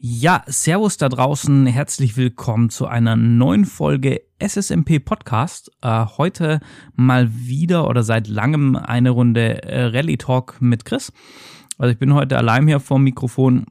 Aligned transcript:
Ja, 0.00 0.44
Servus 0.46 0.96
da 0.96 1.08
draußen, 1.08 1.66
herzlich 1.66 2.16
willkommen 2.16 2.70
zu 2.70 2.86
einer 2.86 3.16
neuen 3.16 3.64
Folge 3.64 4.20
SSMP 4.38 5.00
Podcast. 5.00 5.72
Äh, 5.82 6.04
heute 6.16 6.60
mal 6.94 7.28
wieder 7.34 7.88
oder 7.88 8.04
seit 8.04 8.28
langem 8.28 8.76
eine 8.76 9.10
Runde 9.10 9.64
äh, 9.64 9.86
Rallye 9.86 10.16
Talk 10.16 10.58
mit 10.60 10.84
Chris. 10.84 11.12
Also 11.78 11.90
ich 11.90 11.98
bin 11.98 12.14
heute 12.14 12.38
allein 12.38 12.68
hier 12.68 12.78
vor 12.78 12.98
dem 12.98 13.04
Mikrofon 13.04 13.66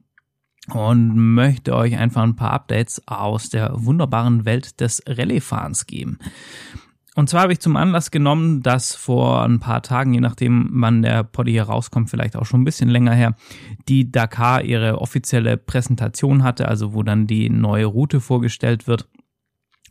und 0.74 1.16
möchte 1.16 1.74
euch 1.74 1.98
einfach 1.98 2.24
ein 2.24 2.36
paar 2.36 2.52
Updates 2.52 3.02
aus 3.08 3.50
der 3.50 3.72
wunderbaren 3.74 4.44
Welt 4.44 4.82
des 4.82 5.02
Rallye-Fahrens 5.08 5.86
geben. 5.86 6.20
Und 7.18 7.32
zwar 7.32 7.42
habe 7.42 7.54
ich 7.54 7.60
zum 7.60 7.78
Anlass 7.78 8.12
genommen, 8.12 8.62
dass 8.62 8.94
vor 8.94 9.42
ein 9.42 9.60
paar 9.60 9.82
Tagen, 9.82 10.14
je 10.14 10.20
nachdem 10.20 10.70
wann 10.72 11.02
der 11.02 11.24
Poddy 11.24 11.50
hier 11.50 11.64
rauskommt, 11.64 12.12
vielleicht 12.12 12.36
auch 12.36 12.46
schon 12.46 12.62
ein 12.62 12.64
bisschen 12.64 12.90
länger 12.90 13.14
her, 13.14 13.34
die 13.88 14.12
Dakar 14.12 14.64
ihre 14.64 15.02
offizielle 15.02 15.58
Präsentation 15.58 16.44
hatte, 16.44 16.68
also 16.68 16.94
wo 16.94 17.02
dann 17.02 17.26
die 17.26 17.50
neue 17.50 17.86
Route 17.86 18.22
vorgestellt 18.22 18.86
wird 18.86 19.10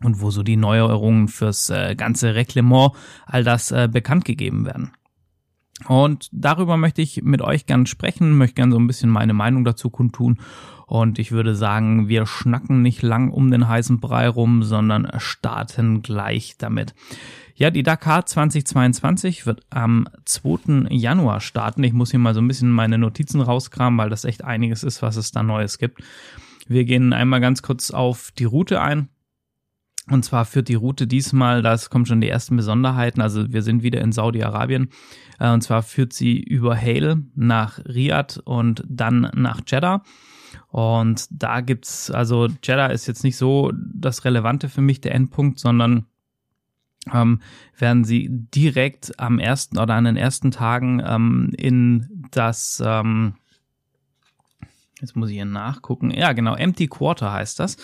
und 0.04 0.20
wo 0.20 0.30
so 0.30 0.44
die 0.44 0.56
Neuerungen 0.56 1.26
fürs 1.26 1.68
äh, 1.68 1.96
ganze 1.96 2.36
Reglement, 2.36 2.92
all 3.26 3.42
das 3.42 3.72
äh, 3.72 3.88
bekannt 3.90 4.24
gegeben 4.24 4.64
werden. 4.64 4.92
Und 5.88 6.28
darüber 6.30 6.76
möchte 6.76 7.02
ich 7.02 7.22
mit 7.22 7.42
euch 7.42 7.66
gern 7.66 7.86
sprechen, 7.86 8.38
möchte 8.38 8.54
gern 8.54 8.70
so 8.70 8.78
ein 8.78 8.86
bisschen 8.86 9.10
meine 9.10 9.32
Meinung 9.34 9.64
dazu 9.64 9.90
kundtun 9.90 10.38
und 10.86 11.18
ich 11.18 11.32
würde 11.32 11.56
sagen, 11.56 12.08
wir 12.08 12.26
schnacken 12.26 12.80
nicht 12.80 13.02
lang 13.02 13.30
um 13.30 13.50
den 13.50 13.68
heißen 13.68 13.98
Brei 13.98 14.28
rum, 14.28 14.62
sondern 14.62 15.10
starten 15.18 16.02
gleich 16.02 16.56
damit. 16.58 16.94
Ja, 17.56 17.70
die 17.70 17.82
Dakar 17.82 18.24
2022 18.24 19.46
wird 19.46 19.62
am 19.70 20.06
2. 20.26 20.88
Januar 20.90 21.40
starten. 21.40 21.82
Ich 21.82 21.92
muss 21.92 22.10
hier 22.10 22.20
mal 22.20 22.34
so 22.34 22.40
ein 22.40 22.46
bisschen 22.46 22.70
meine 22.70 22.98
Notizen 22.98 23.40
rauskramen, 23.40 23.98
weil 23.98 24.10
das 24.10 24.24
echt 24.24 24.44
einiges 24.44 24.84
ist, 24.84 25.02
was 25.02 25.16
es 25.16 25.32
da 25.32 25.42
Neues 25.42 25.78
gibt. 25.78 26.02
Wir 26.68 26.84
gehen 26.84 27.12
einmal 27.12 27.40
ganz 27.40 27.62
kurz 27.62 27.90
auf 27.90 28.30
die 28.38 28.44
Route 28.44 28.80
ein. 28.80 29.08
Und 30.08 30.24
zwar 30.24 30.44
führt 30.44 30.68
die 30.68 30.74
Route 30.74 31.08
diesmal, 31.08 31.62
das 31.62 31.90
kommen 31.90 32.06
schon 32.06 32.20
die 32.20 32.28
ersten 32.28 32.56
Besonderheiten, 32.56 33.20
also 33.20 33.52
wir 33.52 33.62
sind 33.62 33.82
wieder 33.82 34.00
in 34.02 34.12
Saudi-Arabien. 34.12 34.90
Äh, 35.40 35.50
und 35.50 35.62
zwar 35.62 35.82
führt 35.82 36.12
sie 36.12 36.38
über 36.38 36.80
Hale 36.80 37.24
nach 37.34 37.80
Riyadh 37.84 38.40
und 38.44 38.84
dann 38.86 39.30
nach 39.34 39.62
Jeddah. 39.66 40.04
Und 40.68 41.26
da 41.30 41.60
gibt's, 41.60 42.10
also 42.10 42.48
Jeddah 42.62 42.88
ist 42.88 43.06
jetzt 43.06 43.24
nicht 43.24 43.36
so 43.36 43.72
das 43.94 44.24
Relevante 44.24 44.68
für 44.68 44.82
mich, 44.82 45.00
der 45.00 45.14
Endpunkt, 45.14 45.58
sondern 45.58 46.06
ähm, 47.12 47.40
werden 47.78 48.04
sie 48.04 48.28
direkt 48.30 49.18
am 49.18 49.38
ersten 49.38 49.78
oder 49.78 49.94
an 49.94 50.04
den 50.04 50.16
ersten 50.16 50.50
Tagen 50.50 51.02
ähm, 51.04 51.52
in 51.56 52.26
das, 52.30 52.82
ähm, 52.84 53.34
jetzt 55.00 55.14
muss 55.14 55.28
ich 55.28 55.36
hier 55.36 55.44
nachgucken, 55.44 56.10
ja 56.10 56.32
genau, 56.32 56.54
Empty 56.54 56.88
Quarter 56.88 57.32
heißt 57.32 57.60
das. 57.60 57.76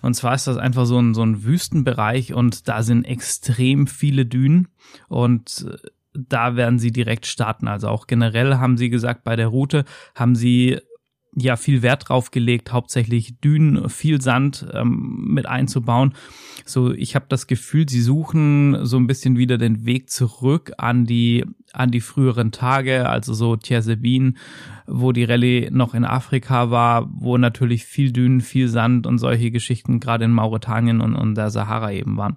Und 0.00 0.14
zwar 0.14 0.34
ist 0.34 0.46
das 0.46 0.56
einfach 0.56 0.86
so 0.86 0.98
ein, 0.98 1.14
so 1.14 1.22
ein 1.22 1.44
Wüstenbereich 1.44 2.32
und 2.32 2.68
da 2.68 2.82
sind 2.82 3.04
extrem 3.04 3.86
viele 3.86 4.26
Dünen 4.26 4.68
und 5.08 5.66
äh, 5.68 5.76
da 6.14 6.56
werden 6.56 6.78
sie 6.78 6.92
direkt 6.92 7.26
starten. 7.26 7.68
Also 7.68 7.88
auch 7.88 8.06
generell 8.06 8.56
haben 8.56 8.76
sie 8.76 8.90
gesagt, 8.90 9.24
bei 9.24 9.34
der 9.34 9.48
Route 9.48 9.84
haben 10.14 10.34
sie 10.34 10.78
ja 11.34 11.56
viel 11.56 11.82
Wert 11.82 12.08
drauf 12.08 12.30
gelegt, 12.30 12.72
hauptsächlich 12.72 13.40
Dünen, 13.40 13.88
viel 13.88 14.20
Sand 14.20 14.66
ähm, 14.72 15.24
mit 15.28 15.46
einzubauen. 15.46 16.14
So, 16.64 16.92
ich 16.92 17.14
habe 17.14 17.26
das 17.28 17.46
Gefühl, 17.46 17.88
sie 17.88 18.02
suchen 18.02 18.84
so 18.84 18.98
ein 18.98 19.06
bisschen 19.06 19.36
wieder 19.38 19.58
den 19.58 19.84
Weg 19.86 20.10
zurück 20.10 20.72
an 20.76 21.06
die 21.06 21.44
an 21.72 21.90
die 21.90 22.00
früheren 22.00 22.52
Tage, 22.52 23.08
also 23.08 23.32
so 23.32 23.56
Tiersebin, 23.56 24.36
wo 24.86 25.12
die 25.12 25.24
Rallye 25.24 25.70
noch 25.70 25.94
in 25.94 26.04
Afrika 26.04 26.70
war, 26.70 27.08
wo 27.14 27.38
natürlich 27.38 27.86
viel 27.86 28.12
Dünen, 28.12 28.42
viel 28.42 28.68
Sand 28.68 29.06
und 29.06 29.18
solche 29.18 29.50
Geschichten 29.50 29.98
gerade 29.98 30.26
in 30.26 30.32
Mauretanien 30.32 31.00
und, 31.00 31.14
und 31.14 31.34
der 31.34 31.50
Sahara 31.50 31.92
eben 31.92 32.18
waren. 32.18 32.36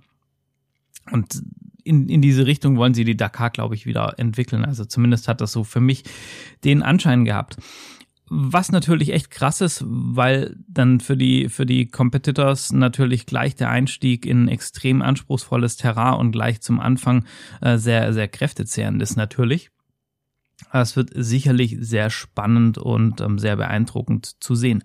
Und 1.12 1.44
in, 1.84 2.10
in 2.10 2.22
diese 2.22 2.48
Richtung 2.48 2.78
wollen 2.78 2.94
sie 2.94 3.04
die 3.04 3.18
Dakar, 3.18 3.52
glaube 3.52 3.76
ich, 3.76 3.86
wieder 3.86 4.16
entwickeln. 4.18 4.66
Also 4.66 4.86
zumindest 4.86 5.28
hat 5.28 5.40
das 5.42 5.52
so 5.52 5.64
für 5.64 5.82
mich 5.82 6.04
den 6.64 6.82
Anschein 6.82 7.26
gehabt. 7.26 7.58
Was 8.28 8.72
natürlich 8.72 9.14
echt 9.14 9.30
krass 9.30 9.62
ist, 9.62 9.84
weil 9.86 10.56
dann 10.68 11.00
für 11.00 11.16
die, 11.16 11.48
für 11.48 11.68
die 11.68 11.88
Competitors 11.88 12.74
natürlich 12.74 13.28
gleich 13.28 13.56
der 13.56 13.70
Einstieg 13.70 14.26
in 14.26 14.48
extrem 14.48 15.04
anspruchsvolles 15.04 15.78
Terrain 15.78 16.20
und 16.20 16.32
gleich 16.32 16.60
zum 16.62 16.80
Anfang 16.80 17.26
äh, 17.62 17.78
sehr, 17.78 18.14
sehr 18.14 18.28
kräftezehrend 18.28 19.02
ist 19.02 19.16
natürlich. 19.16 19.70
Es 20.72 20.96
wird 20.96 21.12
sicherlich 21.14 21.78
sehr 21.80 22.10
spannend 22.10 22.80
und 22.80 23.22
ähm, 23.22 23.38
sehr 23.38 23.58
beeindruckend 23.58 24.42
zu 24.42 24.56
sehen. 24.56 24.84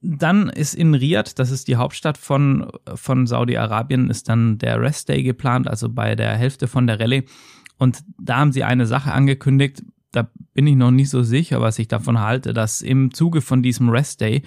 Dann 0.00 0.48
ist 0.48 0.74
in 0.74 0.94
Riyadh, 0.94 1.34
das 1.36 1.52
ist 1.52 1.68
die 1.68 1.76
Hauptstadt 1.76 2.18
von, 2.18 2.72
von 2.92 3.28
Saudi-Arabien, 3.28 4.10
ist 4.10 4.28
dann 4.28 4.58
der 4.58 4.80
Rest 4.80 5.08
Day 5.08 5.22
geplant, 5.22 5.68
also 5.68 5.88
bei 5.88 6.16
der 6.16 6.34
Hälfte 6.36 6.66
von 6.66 6.88
der 6.88 6.98
Rallye. 6.98 7.24
Und 7.78 8.02
da 8.18 8.38
haben 8.38 8.50
sie 8.50 8.64
eine 8.64 8.86
Sache 8.86 9.12
angekündigt, 9.12 9.84
da 10.12 10.28
bin 10.52 10.66
ich 10.66 10.76
noch 10.76 10.90
nicht 10.90 11.08
so 11.10 11.22
sicher, 11.22 11.60
was 11.60 11.78
ich 11.78 11.88
davon 11.88 12.20
halte, 12.20 12.52
dass 12.52 12.82
im 12.82 13.14
Zuge 13.14 13.40
von 13.40 13.62
diesem 13.62 13.88
Rest 13.88 14.20
Day 14.20 14.42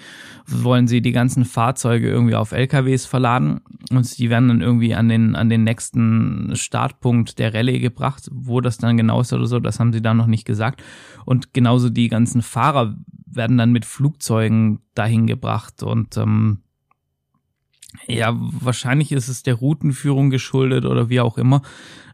wollen 0.46 0.86
sie 0.86 1.02
die 1.02 1.12
ganzen 1.12 1.44
Fahrzeuge 1.44 2.08
irgendwie 2.08 2.36
auf 2.36 2.52
LKWs 2.52 3.04
verladen 3.04 3.60
und 3.90 4.18
die 4.18 4.30
werden 4.30 4.48
dann 4.48 4.60
irgendwie 4.60 4.94
an 4.94 5.08
den, 5.08 5.34
an 5.34 5.48
den 5.48 5.64
nächsten 5.64 6.52
Startpunkt 6.54 7.38
der 7.40 7.52
Rallye 7.52 7.80
gebracht. 7.80 8.28
Wo 8.32 8.60
das 8.60 8.78
dann 8.78 8.96
genau 8.96 9.20
ist 9.20 9.32
oder 9.32 9.46
so, 9.46 9.58
das 9.58 9.80
haben 9.80 9.92
sie 9.92 10.02
da 10.02 10.14
noch 10.14 10.28
nicht 10.28 10.44
gesagt. 10.44 10.82
Und 11.24 11.52
genauso 11.52 11.90
die 11.90 12.08
ganzen 12.08 12.42
Fahrer 12.42 12.96
werden 13.26 13.58
dann 13.58 13.72
mit 13.72 13.84
Flugzeugen 13.84 14.80
dahin 14.94 15.26
gebracht 15.26 15.82
und 15.82 16.16
ähm, 16.16 16.60
ja, 18.06 18.36
wahrscheinlich 18.36 19.12
ist 19.12 19.28
es 19.28 19.42
der 19.42 19.54
Routenführung 19.54 20.30
geschuldet 20.30 20.84
oder 20.84 21.08
wie 21.08 21.20
auch 21.20 21.38
immer, 21.38 21.62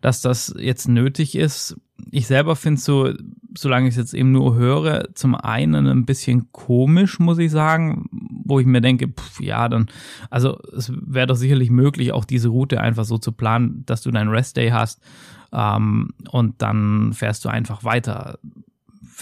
dass 0.01 0.21
das 0.21 0.55
jetzt 0.59 0.89
nötig 0.89 1.35
ist. 1.35 1.77
Ich 2.11 2.27
selber 2.27 2.57
finde 2.57 2.81
so, 2.81 3.13
solange 3.57 3.89
ich 3.89 3.95
es 3.95 3.99
jetzt 3.99 4.15
eben 4.15 4.33
nur 4.33 4.55
höre, 4.55 5.15
zum 5.15 5.35
einen 5.35 5.87
ein 5.87 6.07
bisschen 6.07 6.51
komisch, 6.53 7.19
muss 7.19 7.39
ich 7.39 7.51
sagen, 7.51 8.09
wo 8.11 8.61
ich 8.61 8.67
mir 8.67 8.81
denke, 8.81 9.09
pff, 9.09 9.41
ja, 9.41 9.69
dann, 9.69 9.87
also 10.31 10.59
es 10.77 10.93
wäre 10.95 11.27
doch 11.27 11.37
sicherlich 11.37 11.71
möglich, 11.71 12.13
auch 12.13 12.25
diese 12.25 12.49
Route 12.49 12.81
einfach 12.81 13.05
so 13.05 13.19
zu 13.19 13.33
planen, 13.33 13.85
dass 13.87 14.03
du 14.03 14.11
deinen 14.11 14.31
Rest-Day 14.31 14.71
hast 14.71 15.03
ähm, 15.53 16.11
und 16.31 16.63
dann 16.63 17.13
fährst 17.13 17.45
du 17.45 17.49
einfach 17.49 17.85
weiter 17.85 18.39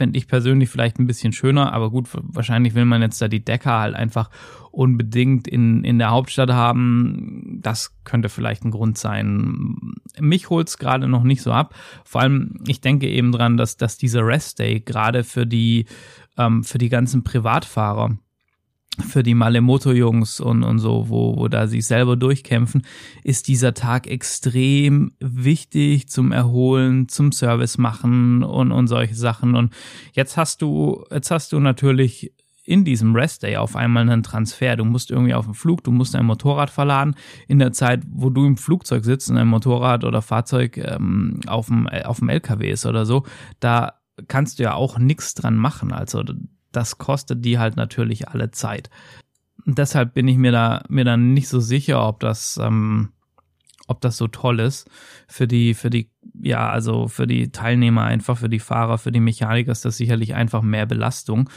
fände 0.00 0.16
ich 0.16 0.28
persönlich 0.28 0.70
vielleicht 0.70 0.98
ein 0.98 1.06
bisschen 1.06 1.34
schöner, 1.34 1.74
aber 1.74 1.90
gut, 1.90 2.08
wahrscheinlich 2.10 2.72
will 2.72 2.86
man 2.86 3.02
jetzt 3.02 3.20
da 3.20 3.28
die 3.28 3.44
Decker 3.44 3.80
halt 3.80 3.94
einfach 3.94 4.30
unbedingt 4.70 5.46
in, 5.46 5.84
in 5.84 5.98
der 5.98 6.10
Hauptstadt 6.10 6.50
haben. 6.50 7.58
Das 7.60 7.94
könnte 8.04 8.30
vielleicht 8.30 8.64
ein 8.64 8.70
Grund 8.70 8.96
sein. 8.96 9.76
Mich 10.18 10.48
holt's 10.48 10.78
gerade 10.78 11.06
noch 11.06 11.22
nicht 11.22 11.42
so 11.42 11.52
ab. 11.52 11.74
Vor 12.02 12.22
allem, 12.22 12.54
ich 12.66 12.80
denke 12.80 13.10
eben 13.10 13.30
dran, 13.30 13.58
dass, 13.58 13.76
dass 13.76 13.98
dieser 13.98 14.26
Rest 14.26 14.58
Day 14.58 14.80
gerade 14.80 15.22
für 15.22 15.46
die, 15.46 15.84
ähm, 16.38 16.64
für 16.64 16.78
die 16.78 16.88
ganzen 16.88 17.22
Privatfahrer 17.22 18.16
für 18.98 19.22
die 19.22 19.34
Malemoto-Jungs 19.34 20.40
und, 20.40 20.62
und 20.62 20.78
so, 20.78 21.08
wo, 21.08 21.36
wo 21.36 21.48
da 21.48 21.66
sich 21.66 21.86
selber 21.86 22.16
durchkämpfen, 22.16 22.82
ist 23.22 23.48
dieser 23.48 23.72
Tag 23.72 24.06
extrem 24.06 25.12
wichtig 25.20 26.08
zum 26.08 26.32
Erholen, 26.32 27.08
zum 27.08 27.32
Service 27.32 27.78
machen 27.78 28.42
und, 28.42 28.72
und 28.72 28.88
solche 28.88 29.14
Sachen. 29.14 29.54
Und 29.54 29.72
jetzt 30.12 30.36
hast 30.36 30.62
du, 30.62 31.04
jetzt 31.10 31.30
hast 31.30 31.52
du 31.52 31.60
natürlich 31.60 32.32
in 32.64 32.84
diesem 32.84 33.14
Rest 33.14 33.42
Day 33.42 33.56
auf 33.56 33.74
einmal 33.74 34.02
einen 34.02 34.22
Transfer. 34.22 34.76
Du 34.76 34.84
musst 34.84 35.10
irgendwie 35.10 35.34
auf 35.34 35.44
dem 35.44 35.54
Flug, 35.54 35.82
du 35.82 35.92
musst 35.92 36.14
dein 36.14 36.26
Motorrad 36.26 36.70
verladen. 36.70 37.14
In 37.48 37.58
der 37.58 37.72
Zeit, 37.72 38.02
wo 38.08 38.30
du 38.30 38.44
im 38.44 38.56
Flugzeug 38.56 39.04
sitzt 39.04 39.30
und 39.30 39.38
ein 39.38 39.48
Motorrad 39.48 40.04
oder 40.04 40.22
Fahrzeug 40.22 40.76
ähm, 40.76 41.40
auf, 41.46 41.66
dem, 41.66 41.86
auf 41.88 42.18
dem 42.18 42.28
LKW 42.28 42.70
ist 42.70 42.86
oder 42.86 43.06
so, 43.06 43.24
da 43.60 43.94
kannst 44.28 44.58
du 44.58 44.64
ja 44.64 44.74
auch 44.74 44.98
nichts 44.98 45.34
dran 45.34 45.56
machen. 45.56 45.92
Also 45.92 46.22
das 46.72 46.98
kostet 46.98 47.44
die 47.44 47.58
halt 47.58 47.76
natürlich 47.76 48.28
alle 48.28 48.50
Zeit. 48.50 48.90
Deshalb 49.66 50.14
bin 50.14 50.28
ich 50.28 50.36
mir 50.36 50.52
da 50.52 50.82
mir 50.88 51.04
dann 51.04 51.34
nicht 51.34 51.48
so 51.48 51.60
sicher, 51.60 52.06
ob 52.06 52.20
das 52.20 52.58
ähm, 52.62 53.10
ob 53.86 54.00
das 54.00 54.16
so 54.16 54.28
toll 54.28 54.60
ist 54.60 54.88
für 55.26 55.46
die 55.46 55.74
für 55.74 55.90
die 55.90 56.10
ja 56.40 56.70
also 56.70 57.08
für 57.08 57.26
die 57.26 57.50
Teilnehmer 57.50 58.04
einfach 58.04 58.38
für 58.38 58.48
die 58.48 58.60
Fahrer 58.60 58.98
für 58.98 59.12
die 59.12 59.20
Mechaniker 59.20 59.72
ist 59.72 59.84
das 59.84 59.96
sicherlich 59.96 60.34
einfach 60.34 60.62
mehr 60.62 60.86
Belastung. 60.86 61.50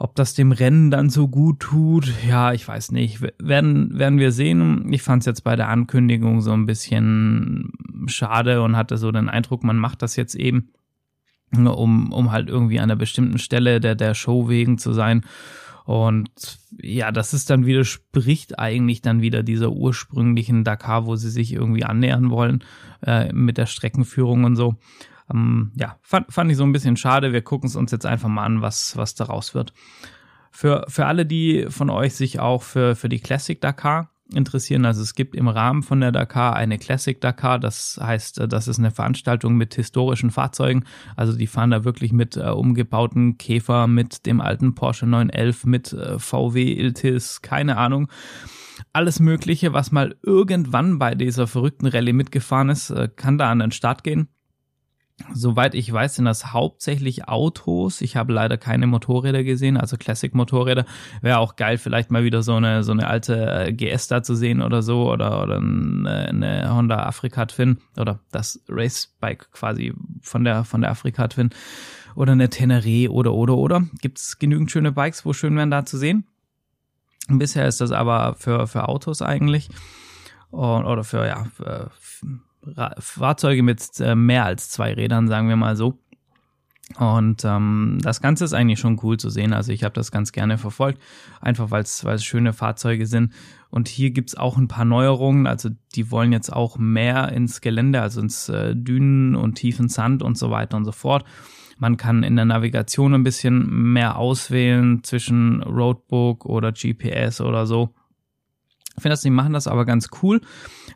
Ob 0.00 0.14
das 0.14 0.34
dem 0.34 0.52
Rennen 0.52 0.92
dann 0.92 1.10
so 1.10 1.26
gut 1.26 1.58
tut, 1.58 2.12
ja, 2.28 2.52
ich 2.52 2.68
weiß 2.68 2.92
nicht. 2.92 3.20
Werden, 3.40 3.98
werden 3.98 4.20
wir 4.20 4.30
sehen. 4.30 4.92
Ich 4.92 5.02
fand 5.02 5.22
es 5.22 5.26
jetzt 5.26 5.42
bei 5.42 5.56
der 5.56 5.68
Ankündigung 5.68 6.40
so 6.40 6.52
ein 6.52 6.66
bisschen 6.66 7.72
schade 8.06 8.62
und 8.62 8.76
hatte 8.76 8.96
so 8.96 9.10
den 9.10 9.28
Eindruck, 9.28 9.64
man 9.64 9.76
macht 9.76 10.02
das 10.02 10.14
jetzt 10.14 10.36
eben 10.36 10.70
um, 11.52 12.12
um 12.12 12.32
halt 12.32 12.48
irgendwie 12.48 12.78
an 12.78 12.84
einer 12.84 12.96
bestimmten 12.96 13.38
Stelle 13.38 13.80
der, 13.80 13.94
der 13.94 14.14
Show 14.14 14.48
wegen 14.48 14.78
zu 14.78 14.92
sein. 14.92 15.24
Und 15.84 16.58
ja, 16.82 17.10
das 17.10 17.32
ist 17.32 17.48
dann 17.48 17.64
widerspricht 17.64 18.58
eigentlich 18.58 19.00
dann 19.00 19.22
wieder 19.22 19.42
dieser 19.42 19.70
ursprünglichen 19.70 20.62
Dakar, 20.62 21.06
wo 21.06 21.16
sie 21.16 21.30
sich 21.30 21.54
irgendwie 21.54 21.84
annähern 21.84 22.30
wollen 22.30 22.62
äh, 23.02 23.32
mit 23.32 23.56
der 23.56 23.64
Streckenführung 23.64 24.44
und 24.44 24.56
so. 24.56 24.74
Ähm, 25.32 25.72
ja, 25.76 25.96
fand, 26.02 26.30
fand 26.30 26.50
ich 26.50 26.58
so 26.58 26.64
ein 26.64 26.72
bisschen 26.72 26.98
schade. 26.98 27.32
Wir 27.32 27.40
gucken 27.40 27.68
es 27.68 27.76
uns 27.76 27.90
jetzt 27.90 28.04
einfach 28.04 28.28
mal 28.28 28.44
an, 28.44 28.60
was, 28.60 28.98
was 28.98 29.14
daraus 29.14 29.54
wird. 29.54 29.72
Für, 30.50 30.84
für 30.88 31.06
alle, 31.06 31.24
die 31.24 31.66
von 31.70 31.88
euch 31.88 32.14
sich 32.14 32.38
auch 32.38 32.62
für, 32.62 32.94
für 32.94 33.08
die 33.08 33.20
Classic 33.20 33.58
Dakar 33.58 34.10
interessieren. 34.32 34.84
Also 34.84 35.02
es 35.02 35.14
gibt 35.14 35.34
im 35.34 35.48
Rahmen 35.48 35.82
von 35.82 36.00
der 36.00 36.12
Dakar 36.12 36.56
eine 36.56 36.78
Classic 36.78 37.20
Dakar. 37.20 37.58
Das 37.58 37.98
heißt, 38.02 38.40
äh, 38.40 38.48
das 38.48 38.68
ist 38.68 38.78
eine 38.78 38.90
Veranstaltung 38.90 39.56
mit 39.56 39.74
historischen 39.74 40.30
Fahrzeugen. 40.30 40.84
Also 41.16 41.36
die 41.36 41.46
fahren 41.46 41.70
da 41.70 41.84
wirklich 41.84 42.12
mit 42.12 42.36
äh, 42.36 42.48
umgebauten 42.50 43.38
Käfer, 43.38 43.86
mit 43.86 44.26
dem 44.26 44.40
alten 44.40 44.74
Porsche 44.74 45.06
911, 45.06 45.64
mit 45.64 45.92
äh, 45.92 46.18
VW 46.18 46.72
Iltis, 46.72 47.42
keine 47.42 47.76
Ahnung. 47.76 48.08
Alles 48.92 49.20
Mögliche, 49.20 49.72
was 49.72 49.92
mal 49.92 50.16
irgendwann 50.22 50.98
bei 50.98 51.14
dieser 51.14 51.46
verrückten 51.46 51.86
Rallye 51.86 52.12
mitgefahren 52.12 52.68
ist, 52.68 52.90
äh, 52.90 53.08
kann 53.14 53.38
da 53.38 53.50
an 53.50 53.58
den 53.58 53.72
Start 53.72 54.04
gehen. 54.04 54.28
Soweit 55.34 55.74
ich 55.74 55.92
weiß, 55.92 56.16
sind 56.16 56.26
das 56.26 56.52
hauptsächlich 56.52 57.26
Autos. 57.28 58.00
Ich 58.00 58.16
habe 58.16 58.32
leider 58.32 58.56
keine 58.56 58.86
Motorräder 58.86 59.42
gesehen, 59.42 59.76
also 59.76 59.96
Classic-Motorräder. 59.96 60.84
Wäre 61.20 61.38
auch 61.38 61.56
geil, 61.56 61.76
vielleicht 61.76 62.10
mal 62.10 62.24
wieder 62.24 62.42
so 62.42 62.54
eine, 62.54 62.84
so 62.84 62.92
eine 62.92 63.08
alte 63.08 63.66
äh, 63.66 63.72
GS 63.72 64.06
da 64.06 64.22
zu 64.22 64.34
sehen 64.36 64.62
oder 64.62 64.80
so 64.80 65.10
oder, 65.10 65.42
oder 65.42 65.56
eine, 65.56 66.28
eine 66.28 66.74
Honda 66.74 67.02
Africa 67.04 67.46
Twin 67.46 67.78
oder 67.96 68.20
das 68.30 68.62
Racebike 68.68 69.46
quasi 69.50 69.92
von 70.22 70.44
der, 70.44 70.64
von 70.64 70.82
der 70.82 70.90
Africa 70.90 71.26
Twin 71.26 71.50
oder 72.14 72.32
eine 72.32 72.48
Tenere 72.48 73.10
oder, 73.10 73.34
oder, 73.34 73.56
oder. 73.56 73.82
Gibt 74.00 74.18
es 74.18 74.38
genügend 74.38 74.70
schöne 74.70 74.92
Bikes, 74.92 75.24
wo 75.24 75.32
schön 75.32 75.56
wären 75.56 75.70
da 75.70 75.84
zu 75.84 75.98
sehen. 75.98 76.26
Bisher 77.28 77.66
ist 77.66 77.80
das 77.80 77.92
aber 77.92 78.36
für, 78.38 78.66
für 78.66 78.88
Autos 78.88 79.20
eigentlich. 79.20 79.68
Und, 80.50 80.86
oder 80.86 81.04
für, 81.04 81.26
ja, 81.26 81.44
für, 81.54 81.90
Fahrzeuge 82.98 83.62
mit 83.62 83.82
äh, 84.00 84.14
mehr 84.14 84.44
als 84.44 84.70
zwei 84.70 84.94
Rädern, 84.94 85.28
sagen 85.28 85.48
wir 85.48 85.56
mal 85.56 85.76
so. 85.76 85.98
Und 86.96 87.44
ähm, 87.44 87.98
das 88.00 88.22
Ganze 88.22 88.44
ist 88.44 88.54
eigentlich 88.54 88.80
schon 88.80 88.98
cool 89.02 89.18
zu 89.18 89.28
sehen. 89.28 89.52
Also 89.52 89.72
ich 89.72 89.84
habe 89.84 89.92
das 89.92 90.10
ganz 90.10 90.32
gerne 90.32 90.56
verfolgt, 90.56 91.00
einfach 91.40 91.70
weil 91.70 91.82
es 91.82 92.24
schöne 92.24 92.54
Fahrzeuge 92.54 93.06
sind. 93.06 93.32
Und 93.70 93.88
hier 93.88 94.10
gibt's 94.10 94.34
auch 94.34 94.56
ein 94.56 94.68
paar 94.68 94.86
Neuerungen. 94.86 95.46
Also 95.46 95.68
die 95.94 96.10
wollen 96.10 96.32
jetzt 96.32 96.50
auch 96.50 96.78
mehr 96.78 97.30
ins 97.32 97.60
Gelände, 97.60 98.00
also 98.00 98.22
ins 98.22 98.48
äh, 98.48 98.74
Dünen 98.74 99.36
und 99.36 99.56
tiefen 99.56 99.88
Sand 99.88 100.22
und 100.22 100.38
so 100.38 100.50
weiter 100.50 100.78
und 100.78 100.86
so 100.86 100.92
fort. 100.92 101.24
Man 101.76 101.96
kann 101.96 102.22
in 102.22 102.36
der 102.36 102.46
Navigation 102.46 103.14
ein 103.14 103.22
bisschen 103.22 103.92
mehr 103.92 104.16
auswählen 104.16 105.04
zwischen 105.04 105.62
Roadbook 105.62 106.46
oder 106.46 106.72
GPS 106.72 107.40
oder 107.40 107.66
so. 107.66 107.94
Ich 108.98 109.02
finde, 109.02 109.16
die 109.22 109.30
machen 109.30 109.52
das 109.52 109.66
aber 109.68 109.84
ganz 109.84 110.08
cool, 110.22 110.40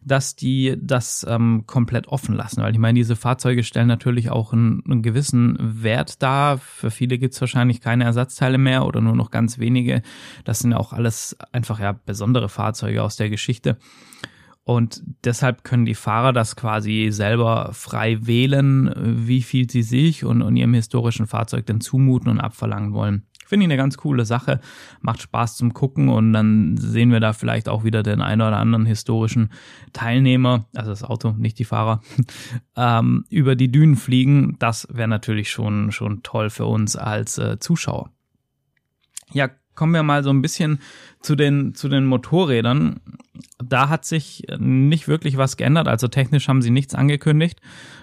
dass 0.04 0.34
die 0.34 0.76
das 0.81 1.25
ähm, 1.28 1.64
komplett 1.66 2.08
offen 2.08 2.34
lassen, 2.34 2.62
weil 2.62 2.72
ich 2.72 2.78
meine, 2.78 2.99
diese 2.99 3.16
Fahrzeuge 3.16 3.62
stellen 3.62 3.88
natürlich 3.88 4.31
auch 4.31 4.52
einen, 4.52 4.82
einen 4.84 5.02
gewissen 5.02 5.56
Wert 5.60 6.22
dar. 6.22 6.58
Für 6.58 6.90
viele 6.90 7.19
gibt's 7.19 7.40
wahrscheinlich 7.40 7.81
keine 7.81 8.04
Ersatzteile 8.04 8.58
mehr 8.58 8.84
oder 8.87 9.00
nur 9.00 9.14
noch 9.14 9.31
ganz 9.31 9.58
wenige. 9.58 10.02
Das 10.44 10.58
sind 10.58 10.75
auch 10.75 10.93
alles 10.93 11.37
einfach 11.52 11.78
ja 11.78 11.93
besondere 11.93 12.49
Fahrzeuge 12.49 13.02
aus 13.02 13.16
der 13.16 13.31
Geschichte. 13.31 13.78
Und 14.64 15.02
deshalb 15.25 15.64
können 15.64 15.84
die 15.84 15.94
Fahrer 15.94 16.32
das 16.32 16.54
quasi 16.54 17.08
selber 17.10 17.70
frei 17.72 18.26
wählen, 18.26 18.93
wie 18.96 19.43
viel 19.43 19.69
sie 19.69 19.82
sich 19.82 20.25
und, 20.25 20.40
und 20.43 20.56
ihrem 20.56 20.75
historischen 20.75 21.26
Fahrzeug 21.26 21.66
denn 21.66 21.81
zumuten 21.81 22.31
und 22.31 22.40
abverlangen 22.40 22.93
wollen. 22.93 23.26
Finde 23.52 23.64
ich 23.64 23.70
eine 23.70 23.76
ganz 23.76 23.99
coole 23.99 24.25
Sache, 24.25 24.62
macht 25.02 25.20
Spaß 25.20 25.58
zum 25.58 25.75
Gucken 25.75 26.08
und 26.08 26.32
dann 26.32 26.78
sehen 26.78 27.12
wir 27.12 27.20
da 27.20 27.34
vielleicht 27.34 27.69
auch 27.69 27.84
wieder 27.84 28.02
den 28.02 28.22
einen 28.22 28.40
oder 28.40 28.56
anderen 28.56 28.87
historischen 28.87 29.50
Teilnehmer, 29.93 30.64
also 30.75 30.88
das 30.88 31.04
Auto, 31.04 31.32
nicht 31.32 31.58
die 31.58 31.66
Fahrer, 31.66 32.00
ähm, 32.76 33.26
über 33.28 33.54
die 33.54 33.70
Dünen 33.70 33.96
fliegen. 33.96 34.56
Das 34.58 34.88
wäre 34.90 35.06
natürlich 35.06 35.50
schon, 35.50 35.93
schon 35.93 36.22
toll 36.22 36.49
für 36.49 36.64
uns 36.64 36.96
als 36.96 37.37
äh, 37.37 37.58
Zuschauer. 37.58 38.08
Ja, 39.34 39.50
kommen 39.75 39.93
wir 39.93 40.02
mal 40.02 40.25
so 40.25 40.31
ein 40.31 40.40
bisschen 40.40 40.78
zu 41.20 41.37
den, 41.37 41.75
zu 41.75 41.90
den 41.90 42.06
Motorrädern. 42.06 43.00
Da 43.62 43.90
hat 43.90 44.06
sich 44.06 44.46
nicht 44.58 45.08
wirklich 45.08 45.37
was 45.37 45.58
geändert. 45.58 45.88
Also 45.88 46.08
technisch 46.08 46.49
haben 46.49 46.62
sie 46.62 46.70
nichts 46.70 46.94
angekündigt 46.94 47.60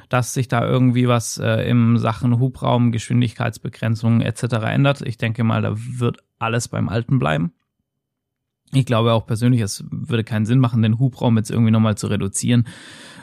dass 0.09 0.33
sich 0.33 0.47
da 0.47 0.67
irgendwie 0.67 1.07
was 1.07 1.37
äh, 1.37 1.69
im 1.69 1.97
Sachen 1.97 2.39
Hubraum, 2.39 2.91
Geschwindigkeitsbegrenzung 2.91 4.21
etc. 4.21 4.43
ändert. 4.65 5.01
Ich 5.01 5.17
denke 5.17 5.43
mal, 5.43 5.61
da 5.61 5.73
wird 5.75 6.17
alles 6.39 6.67
beim 6.67 6.89
Alten 6.89 7.19
bleiben. 7.19 7.53
Ich 8.71 8.85
glaube 8.85 9.13
auch 9.13 9.25
persönlich, 9.25 9.61
es 9.61 9.83
würde 9.89 10.23
keinen 10.23 10.45
Sinn 10.45 10.59
machen, 10.59 10.83
den 10.83 10.99
Hubraum 10.99 11.37
jetzt 11.37 11.49
irgendwie 11.49 11.71
nochmal 11.71 11.97
zu 11.97 12.07
reduzieren. 12.07 12.67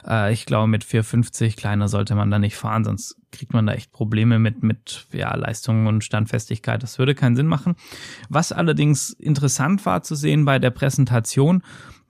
Äh, 0.06 0.32
ich 0.32 0.44
glaube, 0.44 0.66
mit 0.66 0.82
450 0.82 1.56
kleiner 1.56 1.88
sollte 1.88 2.14
man 2.14 2.30
da 2.30 2.38
nicht 2.38 2.56
fahren, 2.56 2.84
sonst 2.84 3.16
kriegt 3.30 3.52
man 3.52 3.66
da 3.66 3.74
echt 3.74 3.92
Probleme 3.92 4.38
mit, 4.38 4.62
mit 4.62 5.06
ja, 5.12 5.34
Leistung 5.36 5.86
und 5.86 6.02
Standfestigkeit. 6.02 6.82
Das 6.82 6.98
würde 6.98 7.14
keinen 7.14 7.36
Sinn 7.36 7.46
machen. 7.46 7.76
Was 8.28 8.50
allerdings 8.50 9.10
interessant 9.10 9.86
war 9.86 10.02
zu 10.02 10.14
sehen 10.16 10.44
bei 10.44 10.58
der 10.58 10.70
Präsentation, 10.70 11.62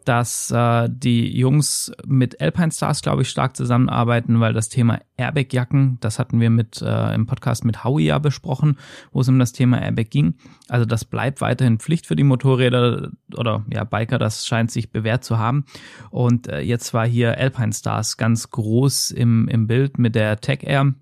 dass 0.09 0.51
äh, 0.51 0.89
die 0.91 1.37
Jungs 1.37 1.93
mit 2.07 2.41
Alpine 2.41 2.71
Stars, 2.71 3.03
glaube 3.03 3.23
ich, 3.23 3.29
stark 3.29 3.57
zusammenarbeiten, 3.57 4.41
weil 4.41 4.53
das 4.53 4.69
Thema 4.69 5.01
Airbag-Jacken, 5.17 5.99
das 6.01 6.19
hatten 6.19 6.41
wir 6.41 6.51
mit 6.51 6.81
äh, 6.81 7.15
im 7.15 7.27
Podcast 7.27 7.65
mit 7.65 7.85
Howie 7.85 8.07
ja 8.07 8.19
besprochen, 8.19 8.79
wo 9.13 9.21
es 9.21 9.29
um 9.29 9.39
das 9.39 9.53
Thema 9.53 9.81
Airbag 9.83 10.11
ging. 10.11 10.35
Also 10.69 10.85
das 10.85 11.05
bleibt 11.05 11.41
weiterhin 11.41 11.79
Pflicht 11.79 12.07
für 12.07 12.17
die 12.17 12.25
Motorräder 12.25 13.11
oder 13.37 13.65
ja 13.73 13.85
Biker, 13.85 14.19
das 14.19 14.47
scheint 14.47 14.71
sich 14.71 14.91
bewährt 14.91 15.25
zu 15.25 15.39
haben. 15.39 15.65
Und 16.11 16.49
äh, 16.49 16.61
jetzt 16.61 16.95
war 16.95 17.07
hier 17.07 17.37
Alpine 17.39 17.73
Stars 17.73 18.17
ganz 18.17 18.51
groß 18.51 19.11
im, 19.11 19.49
im 19.49 19.67
Bild 19.67 19.99
mit 19.99 20.15
der 20.15 20.41
Tech 20.41 20.61
Air. 20.63 20.95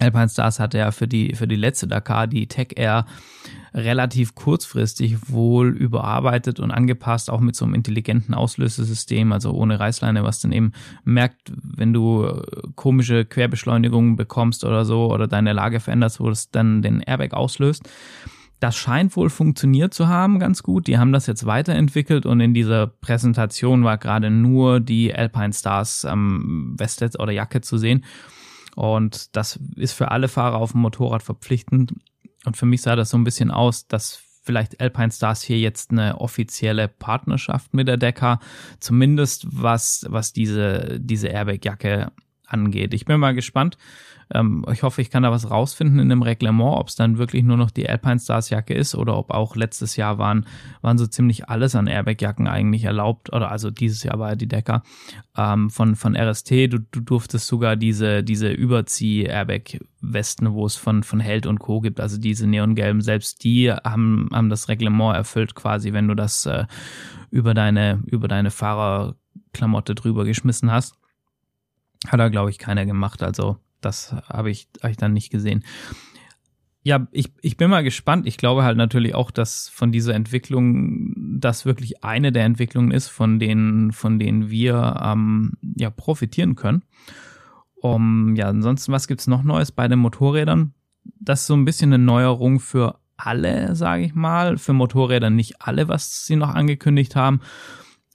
Alpine 0.00 0.28
Stars 0.28 0.58
hatte 0.58 0.78
ja 0.78 0.90
für 0.90 1.06
die 1.06 1.34
für 1.34 1.46
die 1.46 1.56
letzte 1.56 1.86
Dakar 1.86 2.26
die 2.26 2.46
Tech 2.46 2.72
Air 2.76 3.06
relativ 3.74 4.34
kurzfristig 4.34 5.30
wohl 5.30 5.68
überarbeitet 5.68 6.58
und 6.58 6.70
angepasst, 6.70 7.30
auch 7.30 7.40
mit 7.40 7.54
so 7.54 7.64
einem 7.64 7.74
intelligenten 7.74 8.34
Auslösesystem, 8.34 9.32
also 9.32 9.52
ohne 9.52 9.78
Reißleine, 9.78 10.24
was 10.24 10.40
dann 10.40 10.52
eben 10.52 10.72
merkt, 11.04 11.52
wenn 11.62 11.92
du 11.92 12.24
äh, 12.24 12.42
komische 12.74 13.24
Querbeschleunigungen 13.24 14.16
bekommst 14.16 14.64
oder 14.64 14.84
so 14.84 15.12
oder 15.12 15.28
deine 15.28 15.52
Lage 15.52 15.80
veränderst, 15.80 16.20
wo 16.20 16.28
es 16.30 16.50
dann 16.50 16.82
den 16.82 17.00
Airbag 17.00 17.32
auslöst. 17.32 17.88
Das 18.58 18.76
scheint 18.76 19.16
wohl 19.16 19.30
funktioniert 19.30 19.94
zu 19.94 20.08
haben 20.08 20.38
ganz 20.38 20.62
gut. 20.62 20.86
Die 20.86 20.98
haben 20.98 21.12
das 21.12 21.26
jetzt 21.26 21.46
weiterentwickelt 21.46 22.26
und 22.26 22.40
in 22.40 22.52
dieser 22.52 22.88
Präsentation 22.88 23.84
war 23.84 23.96
gerade 23.96 24.30
nur 24.30 24.80
die 24.80 25.14
Alpine 25.14 25.54
Stars 25.54 26.04
ähm, 26.04 26.74
Weste 26.76 27.08
oder 27.18 27.32
Jacke 27.32 27.62
zu 27.62 27.78
sehen. 27.78 28.04
Und 28.76 29.36
das 29.36 29.58
ist 29.76 29.92
für 29.92 30.10
alle 30.10 30.28
Fahrer 30.28 30.56
auf 30.56 30.72
dem 30.72 30.80
Motorrad 30.80 31.22
verpflichtend. 31.22 31.94
Und 32.44 32.56
für 32.56 32.66
mich 32.66 32.82
sah 32.82 32.96
das 32.96 33.10
so 33.10 33.18
ein 33.18 33.24
bisschen 33.24 33.50
aus, 33.50 33.86
dass 33.86 34.22
vielleicht 34.42 34.80
Alpine 34.80 35.10
Stars 35.10 35.42
hier 35.42 35.58
jetzt 35.58 35.90
eine 35.90 36.20
offizielle 36.20 36.88
Partnerschaft 36.88 37.74
mit 37.74 37.88
der 37.88 37.96
Decker, 37.96 38.40
zumindest 38.78 39.46
was, 39.50 40.06
was 40.08 40.32
diese, 40.32 40.98
diese 41.00 41.28
Airbag-Jacke 41.28 42.12
angeht. 42.52 42.94
Ich 42.94 43.04
bin 43.04 43.20
mal 43.20 43.34
gespannt, 43.34 43.76
ähm, 44.32 44.64
ich 44.72 44.82
hoffe, 44.82 45.02
ich 45.02 45.10
kann 45.10 45.22
da 45.22 45.30
was 45.30 45.50
rausfinden 45.50 45.98
in 45.98 46.08
dem 46.08 46.22
Reglement, 46.22 46.76
ob 46.76 46.88
es 46.88 46.94
dann 46.94 47.18
wirklich 47.18 47.42
nur 47.42 47.56
noch 47.56 47.70
die 47.70 47.88
Alpine 47.88 48.20
Stars 48.20 48.50
Jacke 48.50 48.74
ist 48.74 48.94
oder 48.94 49.16
ob 49.16 49.30
auch 49.30 49.56
letztes 49.56 49.96
Jahr 49.96 50.18
waren, 50.18 50.46
waren 50.82 50.98
so 50.98 51.06
ziemlich 51.06 51.48
alles 51.48 51.74
an 51.74 51.88
Airbag-Jacken 51.88 52.46
eigentlich 52.46 52.84
erlaubt. 52.84 53.32
Oder 53.32 53.50
also 53.50 53.70
dieses 53.70 54.04
Jahr 54.04 54.18
war 54.18 54.30
ja 54.30 54.36
die 54.36 54.46
Decker 54.46 54.82
ähm, 55.36 55.70
von, 55.70 55.96
von 55.96 56.16
RST. 56.16 56.50
Du, 56.50 56.78
du 56.78 57.00
durftest 57.00 57.46
sogar 57.46 57.76
diese, 57.76 58.22
diese 58.22 58.50
Überzieh-Airbag-Westen, 58.50 60.52
wo 60.52 60.64
es 60.64 60.76
von, 60.76 61.02
von 61.02 61.18
Held 61.18 61.46
und 61.46 61.58
Co. 61.58 61.80
gibt, 61.80 62.00
also 62.00 62.18
diese 62.18 62.46
neongelben, 62.46 63.00
selbst 63.00 63.42
die 63.42 63.72
haben, 63.72 64.28
haben 64.32 64.50
das 64.50 64.68
Reglement 64.68 65.16
erfüllt 65.16 65.54
quasi, 65.54 65.92
wenn 65.92 66.06
du 66.06 66.14
das 66.14 66.46
äh, 66.46 66.66
über 67.30 67.54
deine, 67.54 68.02
über 68.06 68.28
deine 68.28 68.50
Fahrerklamotte 68.50 69.96
drüber 69.96 70.24
geschmissen 70.24 70.70
hast. 70.70 70.99
Hat 72.06 72.20
da, 72.20 72.28
glaube 72.28 72.50
ich, 72.50 72.58
keiner 72.58 72.86
gemacht. 72.86 73.22
Also 73.22 73.58
das 73.80 74.12
habe 74.12 74.50
ich, 74.50 74.68
hab 74.82 74.90
ich 74.90 74.96
dann 74.96 75.12
nicht 75.12 75.30
gesehen. 75.30 75.64
Ja, 76.82 77.06
ich, 77.12 77.26
ich 77.42 77.58
bin 77.58 77.68
mal 77.68 77.84
gespannt. 77.84 78.26
Ich 78.26 78.38
glaube 78.38 78.64
halt 78.64 78.78
natürlich 78.78 79.14
auch, 79.14 79.30
dass 79.30 79.68
von 79.68 79.92
dieser 79.92 80.14
Entwicklung 80.14 81.12
das 81.38 81.66
wirklich 81.66 82.02
eine 82.02 82.32
der 82.32 82.44
Entwicklungen 82.44 82.90
ist, 82.90 83.08
von 83.08 83.38
denen, 83.38 83.92
von 83.92 84.18
denen 84.18 84.50
wir 84.50 84.98
ähm, 85.02 85.52
ja 85.76 85.90
profitieren 85.90 86.54
können. 86.54 86.82
Um, 87.82 88.34
ja, 88.36 88.48
ansonsten, 88.48 88.92
was 88.92 89.08
gibt's 89.08 89.26
noch 89.26 89.42
Neues 89.42 89.72
bei 89.72 89.88
den 89.88 89.98
Motorrädern? 89.98 90.74
Das 91.18 91.42
ist 91.42 91.46
so 91.46 91.54
ein 91.54 91.64
bisschen 91.64 91.92
eine 91.92 92.02
Neuerung 92.02 92.60
für 92.60 92.98
alle, 93.16 93.74
sage 93.74 94.04
ich 94.04 94.14
mal. 94.14 94.58
Für 94.58 94.72
Motorräder 94.72 95.30
nicht 95.30 95.60
alle, 95.60 95.88
was 95.88 96.26
sie 96.26 96.36
noch 96.36 96.54
angekündigt 96.54 97.16
haben. 97.16 97.40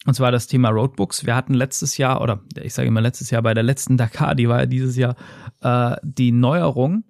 Und 0.05 0.13
zwar 0.13 0.31
das 0.31 0.47
Thema 0.47 0.69
Roadbooks. 0.69 1.25
Wir 1.25 1.35
hatten 1.35 1.53
letztes 1.53 1.97
Jahr, 1.97 2.21
oder 2.21 2.41
ich 2.61 2.73
sage 2.73 2.87
immer 2.87 3.01
letztes 3.01 3.31
Jahr 3.31 3.41
bei 3.41 3.53
der 3.53 3.63
letzten 3.63 3.97
Dakar, 3.97 4.35
die 4.35 4.47
war 4.47 4.59
ja 4.59 4.65
dieses 4.65 4.95
Jahr, 4.95 5.15
äh, 5.61 5.95
die 6.03 6.31
Neuerung, 6.31 7.03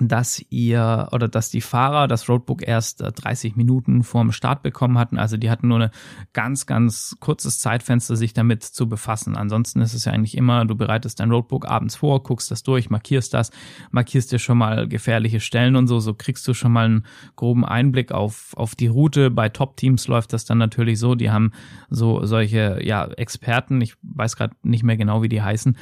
dass 0.00 0.42
ihr 0.48 1.08
oder 1.12 1.28
dass 1.28 1.50
die 1.50 1.60
Fahrer 1.60 2.08
das 2.08 2.28
Roadbook 2.28 2.66
erst 2.66 3.02
30 3.02 3.52
äh, 3.52 3.56
Minuten 3.56 4.02
vorm 4.02 4.32
Start 4.32 4.62
bekommen 4.62 4.96
hatten. 4.96 5.18
Also 5.18 5.36
die 5.36 5.50
hatten 5.50 5.68
nur 5.68 5.76
eine 5.76 5.90
ganz, 6.32 6.64
ganz 6.64 7.16
kurzes 7.20 7.58
Zeitfenster, 7.58 8.16
sich 8.16 8.32
damit 8.32 8.62
zu 8.62 8.88
befassen. 8.88 9.36
Ansonsten 9.36 9.82
ist 9.82 9.92
es 9.92 10.06
ja 10.06 10.12
eigentlich 10.12 10.36
immer, 10.36 10.64
du 10.64 10.74
bereitest 10.74 11.20
dein 11.20 11.30
Roadbook 11.30 11.68
abends 11.68 11.96
vor, 11.96 12.22
guckst 12.22 12.50
das 12.50 12.62
durch, 12.62 12.88
markierst 12.88 13.34
das, 13.34 13.50
markierst 13.90 14.32
dir 14.32 14.38
schon 14.38 14.58
mal 14.58 14.88
gefährliche 14.88 15.40
Stellen 15.40 15.76
und 15.76 15.88
so. 15.88 16.00
So 16.00 16.14
kriegst 16.14 16.48
du 16.48 16.54
schon 16.54 16.72
mal 16.72 16.86
einen 16.86 17.06
groben 17.36 17.64
Einblick 17.64 18.12
auf, 18.12 18.54
auf 18.56 18.74
die 18.74 18.86
Route. 18.86 19.30
Bei 19.30 19.50
Top-Teams 19.50 20.08
läuft 20.08 20.32
das 20.32 20.46
dann 20.46 20.58
natürlich 20.58 20.98
so. 20.98 21.14
Die 21.14 21.30
haben 21.30 21.52
so 21.90 22.24
solche, 22.24 22.78
ja, 22.82 23.04
Experten. 23.04 23.80
Ich 23.82 23.94
weiß 24.02 24.36
gerade 24.36 24.56
nicht 24.62 24.84
mehr 24.84 24.96
genau, 24.96 25.22
wie 25.22 25.28
die 25.28 25.42
heißen. 25.42 25.76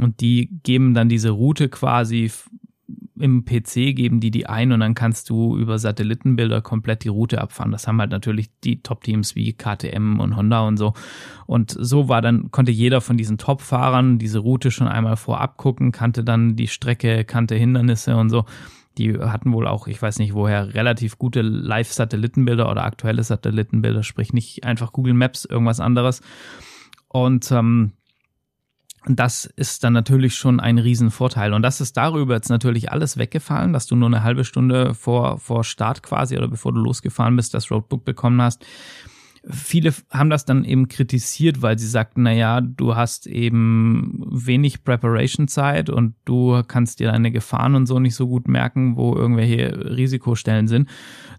Und 0.00 0.20
die 0.20 0.50
geben 0.64 0.92
dann 0.94 1.08
diese 1.08 1.30
Route 1.30 1.68
quasi 1.68 2.32
im 3.16 3.44
PC 3.44 3.94
geben 3.94 4.20
die 4.20 4.30
die 4.30 4.46
ein 4.46 4.72
und 4.72 4.80
dann 4.80 4.94
kannst 4.94 5.30
du 5.30 5.56
über 5.56 5.78
Satellitenbilder 5.78 6.62
komplett 6.62 7.04
die 7.04 7.08
Route 7.08 7.40
abfahren. 7.40 7.70
Das 7.70 7.86
haben 7.86 8.00
halt 8.00 8.10
natürlich 8.10 8.50
die 8.64 8.82
Top-Teams 8.82 9.36
wie 9.36 9.52
KTM 9.52 10.18
und 10.18 10.36
Honda 10.36 10.66
und 10.66 10.76
so. 10.76 10.94
Und 11.46 11.76
so 11.78 12.08
war 12.08 12.22
dann, 12.22 12.50
konnte 12.50 12.72
jeder 12.72 13.00
von 13.00 13.16
diesen 13.16 13.38
Top-Fahrern 13.38 14.18
diese 14.18 14.40
Route 14.40 14.70
schon 14.70 14.88
einmal 14.88 15.16
vorab 15.16 15.56
gucken, 15.56 15.92
kannte 15.92 16.24
dann 16.24 16.56
die 16.56 16.68
Strecke, 16.68 17.24
kannte 17.24 17.54
Hindernisse 17.54 18.16
und 18.16 18.30
so. 18.30 18.44
Die 18.98 19.18
hatten 19.18 19.52
wohl 19.52 19.66
auch, 19.66 19.86
ich 19.88 20.00
weiß 20.00 20.18
nicht 20.18 20.34
woher, 20.34 20.74
relativ 20.74 21.18
gute 21.18 21.42
Live-Satellitenbilder 21.42 22.70
oder 22.70 22.84
aktuelle 22.84 23.24
Satellitenbilder, 23.24 24.02
sprich 24.02 24.32
nicht 24.32 24.64
einfach 24.64 24.92
Google 24.92 25.14
Maps, 25.14 25.44
irgendwas 25.44 25.80
anderes. 25.80 26.20
Und 27.08 27.50
ähm, 27.52 27.92
das 29.06 29.44
ist 29.44 29.84
dann 29.84 29.92
natürlich 29.92 30.34
schon 30.34 30.60
ein 30.60 30.78
Riesenvorteil. 30.78 31.52
Und 31.52 31.62
das 31.62 31.80
ist 31.80 31.96
darüber 31.96 32.34
jetzt 32.34 32.48
natürlich 32.48 32.90
alles 32.90 33.16
weggefallen, 33.18 33.72
dass 33.72 33.86
du 33.86 33.96
nur 33.96 34.08
eine 34.08 34.22
halbe 34.22 34.44
Stunde 34.44 34.94
vor, 34.94 35.38
vor 35.38 35.64
Start 35.64 36.02
quasi 36.02 36.36
oder 36.36 36.48
bevor 36.48 36.72
du 36.72 36.80
losgefahren 36.80 37.36
bist, 37.36 37.54
das 37.54 37.70
Roadbook 37.70 38.04
bekommen 38.04 38.40
hast 38.40 38.64
viele 39.48 39.92
haben 40.10 40.30
das 40.30 40.44
dann 40.44 40.64
eben 40.64 40.88
kritisiert, 40.88 41.60
weil 41.60 41.78
sie 41.78 41.86
sagten, 41.86 42.22
na 42.22 42.32
ja, 42.32 42.60
du 42.60 42.96
hast 42.96 43.26
eben 43.26 44.22
wenig 44.30 44.84
Preparation-Zeit 44.84 45.90
und 45.90 46.14
du 46.24 46.62
kannst 46.66 47.00
dir 47.00 47.10
deine 47.10 47.30
Gefahren 47.30 47.74
und 47.74 47.86
so 47.86 47.98
nicht 47.98 48.14
so 48.14 48.26
gut 48.26 48.48
merken, 48.48 48.96
wo 48.96 49.14
irgendwelche 49.14 49.96
Risikostellen 49.96 50.66
sind. 50.66 50.88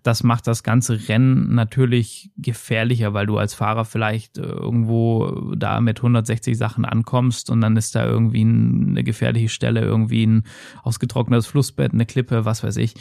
Das 0.04 0.24
macht 0.24 0.46
das 0.46 0.62
ganze 0.62 1.08
Rennen 1.10 1.56
natürlich 1.56 2.32
gefährlicher, 2.38 3.14
weil 3.14 3.26
du 3.26 3.38
als 3.38 3.56
Fahrer 3.56 3.86
vielleicht 3.86 4.38
irgendwo 4.38 5.54
da 5.56 5.82
mit 5.82 6.00
160 6.00 6.58
Sachen 6.58 6.86
ankommst 6.86 7.50
und 7.50 7.62
dann 7.62 7.76
ist 7.76 7.96
da 7.96 8.06
irgendwie 8.06 8.42
eine 8.42 9.04
gefährliche 9.04 9.50
Stelle, 9.50 9.82
irgendwie 9.82 10.28
ein 10.28 10.44
ausgetrocknetes 10.84 11.48
Flussbett, 11.48 11.94
eine 11.94 12.06
Klippe, 12.06 12.46
was 12.46 12.64
weiß 12.64 12.78
ich. 12.78 12.94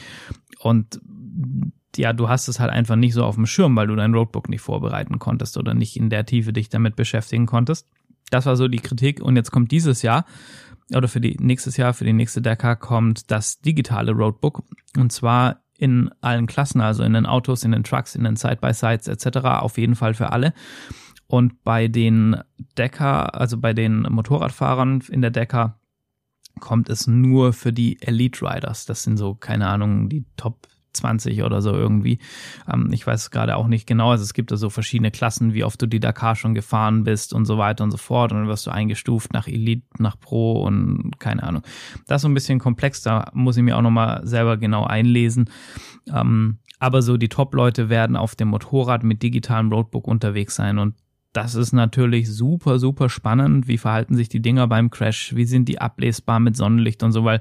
Und 0.61 1.01
ja, 1.97 2.13
du 2.13 2.29
hast 2.29 2.49
es 2.49 2.61
halt 2.61 2.71
einfach 2.71 2.97
nicht 2.97 3.15
so 3.15 3.25
auf 3.25 3.35
dem 3.35 3.47
Schirm, 3.47 3.77
weil 3.77 3.87
du 3.87 3.97
dein 3.97 4.15
Roadbook 4.15 4.49
nicht 4.49 4.61
vorbereiten 4.61 5.19
konntest 5.19 5.57
oder 5.57 5.75
nicht 5.75 5.97
in 5.97 6.11
der 6.11 6.27
Tiefe 6.27 6.53
dich 6.53 6.69
damit 6.69 6.97
beschäftigen 6.97 7.47
konntest. 7.47 7.89
Das 8.31 8.47
war 8.47 8.57
so 8.57 8.69
die 8.69 8.79
Kritik. 8.79 9.21
Und 9.21 9.37
jetzt 9.37 9.51
kommt 9.51 9.71
dieses 9.71 10.03
Jahr 10.03 10.25
oder 10.95 11.09
für 11.09 11.21
die 11.21 11.37
nächstes 11.41 11.77
Jahr, 11.77 11.95
für 11.95 12.05
die 12.05 12.13
nächste 12.13 12.43
Dekade 12.43 12.79
kommt 12.79 13.31
das 13.31 13.61
digitale 13.61 14.13
Roadbook. 14.13 14.63
Und 14.97 15.13
zwar 15.13 15.63
in 15.79 16.11
allen 16.21 16.47
Klassen, 16.47 16.81
also 16.81 17.03
in 17.03 17.15
den 17.15 17.27
Autos, 17.27 17.65
in 17.65 17.73
den 17.73 17.85
Trucks, 17.85 18.15
in 18.15 18.25
den 18.25 18.37
Side-by-Sides 18.37 19.09
etc. 19.09 19.39
Auf 19.61 19.79
jeden 19.79 19.97
Fall 19.97 20.15
für 20.15 20.33
alle. 20.33 20.53
Und 21.27 21.65
bei 21.65 21.89
den 21.89 22.37
Decker, 22.79 23.35
also 23.35 23.59
bei 23.59 23.73
den 23.73 24.03
Motorradfahrern 24.03 25.03
in 25.11 25.23
der 25.23 25.31
Decker, 25.31 25.81
kommt 26.61 26.89
es 26.89 27.07
nur 27.07 27.53
für 27.53 27.73
die 27.73 28.01
Elite 28.01 28.43
Riders. 28.43 28.87
Das 28.87 29.03
sind 29.03 29.17
so, 29.17 29.35
keine 29.35 29.69
Ahnung, 29.69 30.09
die 30.09 30.25
Top 30.37 30.69
20 30.95 31.43
oder 31.43 31.63
so 31.63 31.73
irgendwie. 31.73 32.19
Ähm, 32.73 32.91
ich 32.93 33.07
weiß 33.07 33.31
gerade 33.31 33.57
auch 33.57 33.67
nicht 33.67 33.87
genau. 33.87 34.11
Also 34.11 34.23
es 34.23 34.35
gibt 34.35 34.51
da 34.51 34.57
so 34.57 34.71
verschiedene 34.71 35.11
Klassen, 35.11 35.55
wie 35.55 35.65
oft 35.65 35.81
du 35.81 35.87
die 35.87 36.01
Dakar 36.01 36.37
schon 36.37 36.55
gefahren 36.55 37.05
bist 37.05 37.33
und 37.33 37.45
so 37.45 37.59
weiter 37.59 37.85
und 37.85 37.91
so 37.91 37.97
fort. 37.97 38.33
Und 38.33 38.39
dann 38.39 38.49
wirst 38.49 38.67
du 38.67 38.71
eingestuft 38.71 39.33
nach 39.33 39.49
Elite, 39.49 39.87
nach 39.99 40.19
Pro 40.19 40.63
und 40.63 41.19
keine 41.19 41.43
Ahnung. 41.43 41.63
Das 42.07 42.17
ist 42.17 42.23
so 42.23 42.29
ein 42.29 42.35
bisschen 42.35 42.59
komplex. 42.59 43.03
Da 43.03 43.31
muss 43.35 43.57
ich 43.57 43.63
mir 43.63 43.77
auch 43.77 43.83
nochmal 43.83 44.27
selber 44.27 44.57
genau 44.57 44.85
einlesen. 44.85 45.51
Ähm, 46.13 46.59
aber 46.79 47.03
so 47.03 47.17
die 47.17 47.29
Top-Leute 47.29 47.89
werden 47.89 48.17
auf 48.17 48.35
dem 48.35 48.49
Motorrad 48.49 49.05
mit 49.05 49.23
digitalem 49.23 49.73
Roadbook 49.73 50.07
unterwegs 50.07 50.55
sein 50.55 50.79
und 50.79 50.95
das 51.35 51.57
ist 51.57 51.73
natürlich 51.73 52.31
super, 52.31 52.79
super 52.79 53.09
spannend. 53.09 53.67
Wie 53.67 53.77
verhalten 53.77 54.15
sich 54.15 54.29
die 54.29 54.41
Dinger 54.41 54.69
beim 54.69 54.89
Crash? 54.91 55.35
Wie 55.35 55.45
sind 55.45 55.69
die 55.69 55.81
ablesbar 55.81 56.39
mit 56.39 56.57
Sonnenlicht 56.57 57.03
und 57.03 57.11
so? 57.11 57.25
Weil 57.25 57.41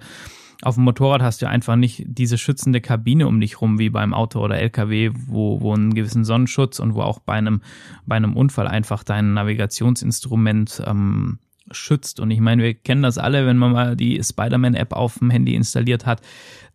auf 0.63 0.75
dem 0.75 0.83
Motorrad 0.83 1.21
hast 1.21 1.41
du 1.41 1.47
einfach 1.47 1.75
nicht 1.75 2.03
diese 2.07 2.37
schützende 2.37 2.81
Kabine 2.81 3.27
um 3.27 3.39
dich 3.39 3.61
rum 3.61 3.79
wie 3.79 3.89
beim 3.89 4.13
Auto 4.13 4.39
oder 4.39 4.57
LKW, 4.57 5.11
wo, 5.27 5.61
wo 5.61 5.73
einen 5.73 5.93
gewissen 5.93 6.23
Sonnenschutz 6.23 6.79
und 6.79 6.95
wo 6.95 7.01
auch 7.01 7.19
bei 7.19 7.33
einem, 7.33 7.61
bei 8.05 8.15
einem 8.15 8.35
Unfall 8.35 8.67
einfach 8.67 9.03
dein 9.03 9.33
Navigationsinstrument 9.33 10.81
ähm, 10.85 11.39
schützt. 11.71 12.19
Und 12.19 12.31
ich 12.31 12.39
meine, 12.39 12.63
wir 12.63 12.73
kennen 12.73 13.03
das 13.03 13.17
alle, 13.17 13.45
wenn 13.45 13.57
man 13.57 13.71
mal 13.71 13.95
die 13.95 14.21
Spider-Man-App 14.21 14.93
auf 14.93 15.19
dem 15.19 15.29
Handy 15.29 15.55
installiert 15.55 16.05
hat. 16.05 16.21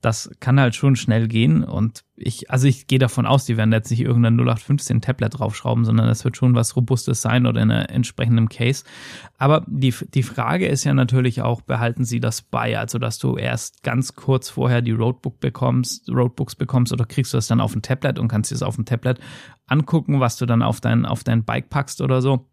Das 0.00 0.30
kann 0.38 0.61
halt 0.61 0.75
schon 0.75 0.97
schnell 0.97 1.26
gehen. 1.26 1.64
Und 1.64 2.04
ich, 2.16 2.50
also 2.50 2.68
ich 2.68 2.87
gehe 2.87 2.99
davon 2.99 3.26
aus, 3.26 3.45
die 3.45 3.57
werden 3.57 3.73
jetzt 3.73 3.90
nicht 3.90 4.00
irgendein 4.00 4.35
0815 4.35 5.00
Tablet 5.00 5.38
draufschrauben, 5.38 5.85
sondern 5.85 6.07
das 6.07 6.25
wird 6.25 6.37
schon 6.37 6.54
was 6.54 6.76
Robustes 6.76 7.21
sein 7.21 7.47
oder 7.47 7.61
in 7.61 7.71
einem 7.71 7.87
entsprechenden 7.87 8.49
Case. 8.49 8.85
Aber 9.37 9.64
die, 9.66 9.95
die 10.14 10.23
Frage 10.23 10.66
ist 10.68 10.85
ja 10.85 10.95
natürlich 10.95 11.42
auch, 11.42 11.61
behalten 11.61 12.04
sie 12.04 12.21
das 12.21 12.42
bei? 12.42 12.78
Also, 12.78 12.99
dass 12.99 13.18
du 13.18 13.37
erst 13.37 13.83
ganz 13.83 14.14
kurz 14.14 14.49
vorher 14.49 14.83
die 14.83 14.92
Roadbook 14.92 15.40
bekommst, 15.40 16.09
Roadbooks 16.09 16.54
bekommst 16.54 16.92
oder 16.92 17.04
kriegst 17.04 17.33
du 17.33 17.38
das 17.38 17.49
dann 17.49 17.61
auf 17.61 17.75
ein 17.75 17.83
Tablet 17.83 18.18
und 18.18 18.28
kannst 18.28 18.50
dir 18.50 18.54
das 18.54 18.62
auf 18.62 18.76
dem 18.76 18.85
Tablet 18.85 19.18
angucken, 19.66 20.21
was 20.21 20.37
du 20.37 20.47
dann 20.47 20.62
auf 20.62 20.80
dein, 20.80 21.04
auf 21.04 21.25
dein 21.25 21.45
Bike 21.45 21.68
packst 21.71 22.00
oder 22.00 22.23
so 22.23 22.49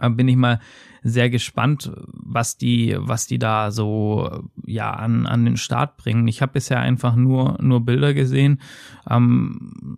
bin 0.00 0.28
ich 0.28 0.36
mal 0.36 0.60
sehr 1.02 1.30
gespannt, 1.30 1.92
was 2.06 2.56
die, 2.56 2.96
was 2.98 3.26
die 3.26 3.38
da 3.38 3.70
so 3.70 4.48
ja 4.64 4.90
an, 4.92 5.26
an 5.26 5.44
den 5.44 5.56
Start 5.56 5.96
bringen. 5.96 6.26
Ich 6.28 6.42
habe 6.42 6.52
bisher 6.52 6.80
einfach 6.80 7.14
nur 7.14 7.58
nur 7.60 7.84
Bilder 7.84 8.14
gesehen. 8.14 8.60
Ähm, 9.08 9.96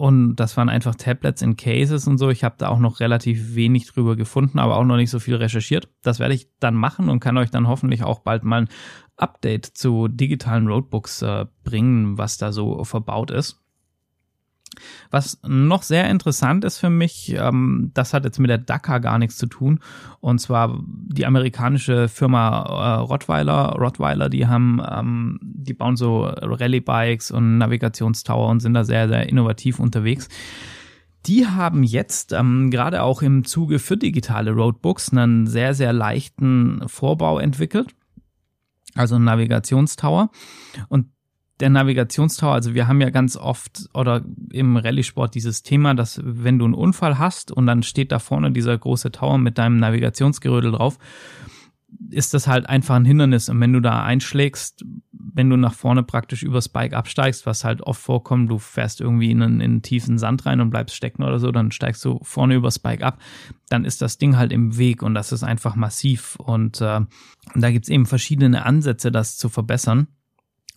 und 0.00 0.36
das 0.36 0.56
waren 0.56 0.70
einfach 0.70 0.94
Tablets 0.94 1.42
in 1.42 1.58
Cases 1.58 2.06
und 2.06 2.16
so. 2.16 2.30
Ich 2.30 2.42
habe 2.42 2.54
da 2.56 2.68
auch 2.68 2.78
noch 2.78 3.00
relativ 3.00 3.54
wenig 3.54 3.86
drüber 3.86 4.16
gefunden, 4.16 4.58
aber 4.58 4.78
auch 4.78 4.84
noch 4.84 4.96
nicht 4.96 5.10
so 5.10 5.18
viel 5.18 5.34
recherchiert. 5.34 5.90
Das 6.00 6.18
werde 6.18 6.32
ich 6.32 6.48
dann 6.58 6.74
machen 6.74 7.10
und 7.10 7.20
kann 7.20 7.36
euch 7.36 7.50
dann 7.50 7.68
hoffentlich 7.68 8.02
auch 8.02 8.20
bald 8.20 8.42
mal 8.42 8.62
ein 8.62 8.68
Update 9.18 9.66
zu 9.66 10.08
digitalen 10.08 10.68
Roadbooks 10.68 11.20
äh, 11.20 11.44
bringen, 11.64 12.16
was 12.16 12.38
da 12.38 12.50
so 12.50 12.82
verbaut 12.84 13.30
ist. 13.30 13.59
Was 15.10 15.40
noch 15.46 15.82
sehr 15.82 16.08
interessant 16.08 16.64
ist 16.64 16.78
für 16.78 16.90
mich, 16.90 17.34
ähm, 17.36 17.90
das 17.94 18.14
hat 18.14 18.24
jetzt 18.24 18.38
mit 18.38 18.50
der 18.50 18.58
Dakar 18.58 19.00
gar 19.00 19.18
nichts 19.18 19.36
zu 19.36 19.46
tun. 19.46 19.80
Und 20.20 20.40
zwar 20.40 20.80
die 20.86 21.26
amerikanische 21.26 22.08
Firma 22.08 22.62
äh, 22.62 23.00
Rottweiler. 23.00 23.76
Rottweiler, 23.78 24.28
die 24.28 24.46
haben, 24.46 24.80
ähm, 24.88 25.38
die 25.42 25.74
bauen 25.74 25.96
so 25.96 26.22
Rallye-Bikes 26.24 27.30
und 27.30 27.58
Navigationstower 27.58 28.48
und 28.48 28.60
sind 28.60 28.74
da 28.74 28.84
sehr, 28.84 29.08
sehr 29.08 29.28
innovativ 29.28 29.80
unterwegs. 29.80 30.28
Die 31.26 31.46
haben 31.46 31.82
jetzt 31.82 32.32
ähm, 32.32 32.70
gerade 32.70 33.02
auch 33.02 33.22
im 33.22 33.44
Zuge 33.44 33.78
für 33.78 33.96
digitale 33.96 34.52
Roadbooks 34.52 35.12
einen 35.12 35.46
sehr, 35.46 35.74
sehr 35.74 35.92
leichten 35.92 36.82
Vorbau 36.86 37.38
entwickelt. 37.38 37.94
Also 38.94 39.16
ein 39.16 39.24
Navigationstower. 39.24 40.30
Und 40.88 41.06
der 41.60 41.70
Navigationstower, 41.70 42.52
also 42.52 42.74
wir 42.74 42.88
haben 42.88 43.00
ja 43.00 43.10
ganz 43.10 43.36
oft 43.36 43.88
oder 43.94 44.24
im 44.50 44.76
Rallye-Sport 44.76 45.34
dieses 45.34 45.62
Thema, 45.62 45.94
dass 45.94 46.20
wenn 46.24 46.58
du 46.58 46.64
einen 46.64 46.74
Unfall 46.74 47.18
hast 47.18 47.52
und 47.52 47.66
dann 47.66 47.82
steht 47.82 48.12
da 48.12 48.18
vorne 48.18 48.50
dieser 48.50 48.76
große 48.76 49.12
Tower 49.12 49.38
mit 49.38 49.58
deinem 49.58 49.76
Navigationsgerödel 49.76 50.72
drauf, 50.72 50.98
ist 52.10 52.34
das 52.34 52.46
halt 52.46 52.68
einfach 52.68 52.96
ein 52.96 53.04
Hindernis. 53.04 53.48
Und 53.48 53.60
wenn 53.60 53.72
du 53.72 53.80
da 53.80 54.02
einschlägst, 54.02 54.84
wenn 55.12 55.50
du 55.50 55.56
nach 55.56 55.74
vorne 55.74 56.02
praktisch 56.02 56.42
übers 56.42 56.68
Bike 56.68 56.94
absteigst, 56.94 57.46
was 57.46 57.64
halt 57.64 57.82
oft 57.82 58.00
vorkommt, 58.00 58.50
du 58.50 58.58
fährst 58.58 59.00
irgendwie 59.00 59.30
in 59.30 59.42
einen, 59.42 59.60
in 59.60 59.70
einen 59.70 59.82
tiefen 59.82 60.18
Sand 60.18 60.46
rein 60.46 60.60
und 60.60 60.70
bleibst 60.70 60.96
stecken 60.96 61.22
oder 61.22 61.38
so, 61.38 61.50
dann 61.52 61.72
steigst 61.72 62.04
du 62.04 62.20
vorne 62.22 62.54
übers 62.54 62.78
Bike 62.78 63.02
ab, 63.02 63.18
dann 63.68 63.84
ist 63.84 64.02
das 64.02 64.18
Ding 64.18 64.36
halt 64.36 64.52
im 64.52 64.78
Weg 64.78 65.02
und 65.02 65.14
das 65.14 65.32
ist 65.32 65.42
einfach 65.42 65.76
massiv. 65.76 66.36
Und 66.36 66.80
äh, 66.80 67.00
da 67.54 67.70
gibt's 67.70 67.88
eben 67.88 68.06
verschiedene 68.06 68.64
Ansätze, 68.64 69.10
das 69.10 69.36
zu 69.36 69.48
verbessern. 69.48 70.08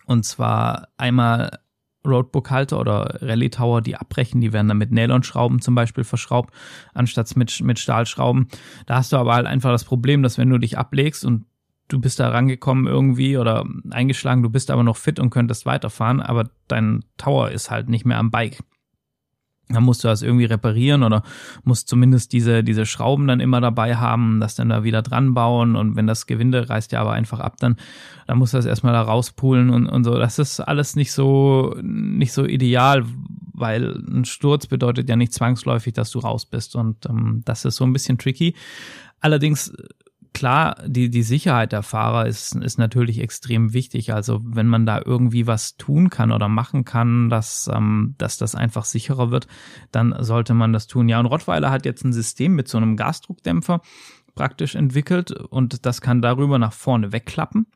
Und 0.06 0.24
zwar 0.24 0.88
einmal 0.96 1.58
Roadbook-Halter 2.06 2.78
oder 2.78 3.18
Rallye-Tower, 3.22 3.80
die 3.80 3.96
abbrechen, 3.96 4.40
die 4.40 4.52
werden 4.52 4.68
dann 4.68 4.78
mit 4.78 4.92
Nylon-Schrauben 4.92 5.60
zum 5.60 5.74
Beispiel 5.74 6.04
verschraubt, 6.04 6.52
anstatt 6.92 7.34
mit, 7.36 7.60
mit 7.62 7.78
Stahlschrauben. 7.78 8.48
Da 8.86 8.96
hast 8.96 9.12
du 9.12 9.16
aber 9.16 9.34
halt 9.34 9.46
einfach 9.46 9.70
das 9.70 9.84
Problem, 9.84 10.22
dass 10.22 10.38
wenn 10.38 10.50
du 10.50 10.58
dich 10.58 10.78
ablegst 10.78 11.24
und 11.24 11.46
du 11.88 12.00
bist 12.00 12.20
da 12.20 12.28
rangekommen 12.28 12.86
irgendwie 12.86 13.36
oder 13.36 13.64
eingeschlagen, 13.90 14.42
du 14.42 14.50
bist 14.50 14.70
aber 14.70 14.82
noch 14.82 14.96
fit 14.96 15.18
und 15.18 15.30
könntest 15.30 15.66
weiterfahren, 15.66 16.20
aber 16.20 16.50
dein 16.68 17.04
Tower 17.16 17.50
ist 17.50 17.70
halt 17.70 17.88
nicht 17.88 18.04
mehr 18.04 18.18
am 18.18 18.30
Bike. 18.30 18.62
Dann 19.68 19.82
musst 19.82 20.04
du 20.04 20.08
das 20.08 20.22
irgendwie 20.22 20.44
reparieren 20.44 21.02
oder 21.02 21.22
musst 21.64 21.88
zumindest 21.88 22.32
diese, 22.32 22.62
diese 22.62 22.84
Schrauben 22.84 23.26
dann 23.26 23.40
immer 23.40 23.60
dabei 23.60 23.96
haben, 23.96 24.38
das 24.40 24.54
dann 24.54 24.68
da 24.68 24.84
wieder 24.84 25.00
dran 25.00 25.32
bauen 25.32 25.74
und 25.74 25.96
wenn 25.96 26.06
das 26.06 26.26
Gewinde 26.26 26.68
reißt 26.68 26.92
ja 26.92 27.00
aber 27.00 27.12
einfach 27.12 27.40
ab, 27.40 27.56
dann, 27.58 27.76
dann 28.26 28.38
musst 28.38 28.52
du 28.52 28.58
das 28.58 28.66
erstmal 28.66 28.92
da 28.92 29.02
rauspulen 29.02 29.70
und, 29.70 29.86
und 29.86 30.04
so. 30.04 30.18
Das 30.18 30.38
ist 30.38 30.60
alles 30.60 30.96
nicht 30.96 31.12
so, 31.12 31.74
nicht 31.82 32.32
so 32.32 32.44
ideal, 32.44 33.04
weil 33.54 33.94
ein 34.06 34.26
Sturz 34.26 34.66
bedeutet 34.66 35.08
ja 35.08 35.16
nicht 35.16 35.32
zwangsläufig, 35.32 35.94
dass 35.94 36.10
du 36.10 36.18
raus 36.18 36.44
bist 36.44 36.76
und 36.76 37.06
ähm, 37.06 37.42
das 37.44 37.64
ist 37.64 37.76
so 37.76 37.84
ein 37.84 37.92
bisschen 37.92 38.18
tricky. 38.18 38.54
Allerdings 39.20 39.72
klar, 40.34 40.76
die, 40.86 41.08
die 41.08 41.22
Sicherheit 41.22 41.72
der 41.72 41.82
Fahrer 41.82 42.26
ist, 42.26 42.54
ist 42.56 42.78
natürlich 42.78 43.20
extrem 43.20 43.72
wichtig. 43.72 44.12
Also 44.12 44.40
wenn 44.44 44.66
man 44.66 44.84
da 44.84 45.00
irgendwie 45.02 45.46
was 45.46 45.76
tun 45.76 46.10
kann 46.10 46.32
oder 46.32 46.48
machen 46.48 46.84
kann, 46.84 47.30
dass, 47.30 47.70
ähm, 47.72 48.14
dass 48.18 48.36
das 48.36 48.54
einfach 48.54 48.84
sicherer 48.84 49.30
wird, 49.30 49.46
dann 49.92 50.14
sollte 50.18 50.52
man 50.52 50.72
das 50.72 50.86
tun. 50.86 51.08
Ja, 51.08 51.20
und 51.20 51.26
Rottweiler 51.26 51.70
hat 51.70 51.86
jetzt 51.86 52.04
ein 52.04 52.12
System 52.12 52.54
mit 52.54 52.68
so 52.68 52.76
einem 52.76 52.96
Gasdruckdämpfer 52.96 53.80
praktisch 54.34 54.74
entwickelt 54.74 55.30
und 55.30 55.86
das 55.86 56.00
kann 56.00 56.20
darüber 56.20 56.58
nach 56.58 56.72
vorne 56.72 57.12
wegklappen 57.12 57.66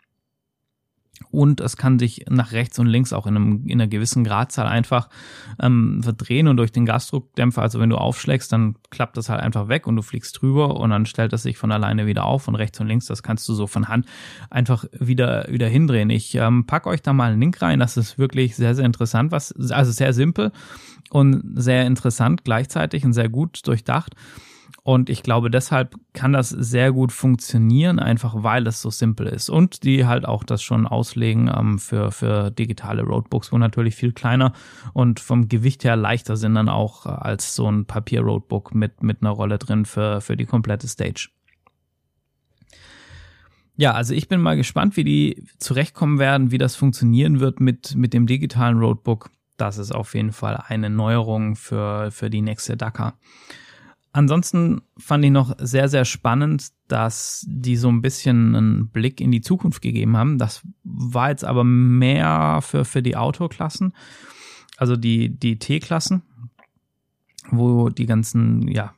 und 1.31 1.61
es 1.61 1.77
kann 1.77 1.99
sich 1.99 2.25
nach 2.29 2.53
rechts 2.53 2.79
und 2.79 2.87
links 2.87 3.13
auch 3.13 3.27
in, 3.27 3.37
einem, 3.37 3.67
in 3.67 3.81
einer 3.81 3.89
gewissen 3.89 4.25
Gradzahl 4.25 4.67
einfach 4.67 5.09
ähm, 5.61 6.01
verdrehen 6.03 6.49
und 6.49 6.57
durch 6.57 6.73
den 6.73 6.87
Gasdruckdämpfer, 6.87 7.63
also 7.63 7.81
wenn 7.81 7.91
du 7.91 7.97
aufschlägst, 7.97 8.53
dann 8.53 8.77
klappt 8.91 9.17
das 9.17 9.29
halt 9.29 9.41
einfach 9.41 9.69
weg 9.69 9.87
und 9.87 9.97
du 9.97 10.03
fliegst 10.03 10.41
drüber 10.41 10.77
und 10.79 10.91
dann 10.91 11.07
stellt 11.07 11.33
es 11.33 11.43
sich 11.43 11.59
von 11.59 11.73
alleine 11.73 12.07
wieder 12.07 12.25
auf 12.25 12.49
und 12.49 12.55
rechts 12.55 12.81
und 12.81 12.87
links, 12.87 13.07
das 13.07 13.23
kannst 13.23 13.49
du 13.49 13.55
so 13.55 13.67
von 13.67 13.89
Hand 13.89 14.07
einfach 14.51 14.85
wieder, 14.93 15.47
wieder 15.49 15.69
hindrehen. 15.69 16.11
Ich 16.11 16.35
ähm, 16.35 16.67
pack 16.67 16.87
euch 16.87 17.03
da 17.03 17.13
mal 17.13 17.33
einen 17.33 17.41
Link 17.41 17.61
rein, 17.61 17.79
das 17.79 17.97
ist 17.97 18.19
wirklich 18.19 18.57
sehr, 18.57 18.75
sehr 18.75 18.87
interessant, 18.87 19.33
was, 19.33 19.53
also 19.71 19.93
sehr 19.93 20.13
simpel 20.13 20.53
und 21.11 21.43
sehr 21.55 21.87
interessant 21.87 22.45
gleichzeitig 22.45 23.05
und 23.05 23.13
sehr 23.13 23.29
gut 23.29 23.67
durchdacht. 23.67 24.15
Und 24.89 25.11
ich 25.11 25.23
glaube, 25.23 25.51
deshalb 25.51 25.97
kann 26.15 26.33
das 26.33 26.49
sehr 26.49 26.93
gut 26.93 27.13
funktionieren, 27.13 27.99
einfach 27.99 28.43
weil 28.43 28.67
es 28.67 28.81
so 28.81 28.89
simpel 28.89 29.27
ist. 29.27 29.51
Und 29.51 29.85
die 29.85 30.07
halt 30.07 30.25
auch 30.25 30.45
das 30.45 30.63
schon 30.63 30.87
auslegen 30.87 31.53
ähm, 31.55 31.79
für, 31.79 32.11
für 32.11 32.51
digitale 32.51 33.03
Roadbooks, 33.03 33.53
wo 33.53 33.59
natürlich 33.59 33.97
viel 33.97 34.15
kleiner 34.15 34.55
und 34.95 35.21
vom 35.21 35.47
Gewicht 35.51 35.85
her 35.85 35.95
leichter 35.95 36.39
sind 36.39 36.55
dann 36.55 36.71
auch 36.71 37.05
äh, 37.05 37.11
als 37.11 37.55
so 37.55 37.71
ein 37.71 37.85
Papier-Roadbook 37.85 38.75
mit, 38.75 39.03
mit 39.03 39.21
einer 39.21 39.33
Rolle 39.33 39.59
drin 39.59 39.85
für, 39.85 40.23
für 40.23 40.39
die 40.39 40.47
komplette 40.47 40.89
Stage. 40.89 41.29
Ja, 43.77 43.93
also 43.93 44.15
ich 44.15 44.27
bin 44.27 44.41
mal 44.41 44.57
gespannt, 44.57 44.97
wie 44.97 45.05
die 45.05 45.45
zurechtkommen 45.59 46.19
werden, 46.19 46.51
wie 46.51 46.57
das 46.57 46.77
funktionieren 46.77 47.41
wird 47.41 47.61
mit, 47.61 47.95
mit 47.95 48.15
dem 48.15 48.27
digitalen 48.27 48.79
Roadbook. 48.79 49.29
Das 49.59 49.77
ist 49.77 49.95
auf 49.95 50.15
jeden 50.15 50.33
Fall 50.33 50.65
eine 50.67 50.89
Neuerung 50.89 51.57
für, 51.57 52.11
für 52.11 52.31
die 52.31 52.41
nächste 52.41 52.79
Dakar. 52.79 53.19
Ansonsten 54.13 54.81
fand 54.97 55.25
ich 55.25 55.31
noch 55.31 55.55
sehr, 55.59 55.89
sehr 55.89 56.05
spannend, 56.05 56.69
dass 56.89 57.45
die 57.49 57.77
so 57.77 57.89
ein 57.89 58.01
bisschen 58.01 58.57
einen 58.57 58.89
Blick 58.89 59.21
in 59.21 59.31
die 59.31 59.43
Zukunft 59.43 59.83
gegeben 59.83 60.17
haben. 60.17 60.39
Das 60.39 60.63
war 60.83 61.31
jetzt 61.31 61.45
aber 61.45 61.63
mehr 61.63 62.61
für, 62.63 62.85
für 62.85 63.03
die 63.03 63.17
Autoklassen, 63.17 63.93
also 64.77 64.97
die, 64.97 65.29
die 65.29 65.59
T-Klassen, 65.59 66.23
wo 67.51 67.91
die 67.91 68.07
ganzen, 68.07 68.67
ja, 68.69 68.95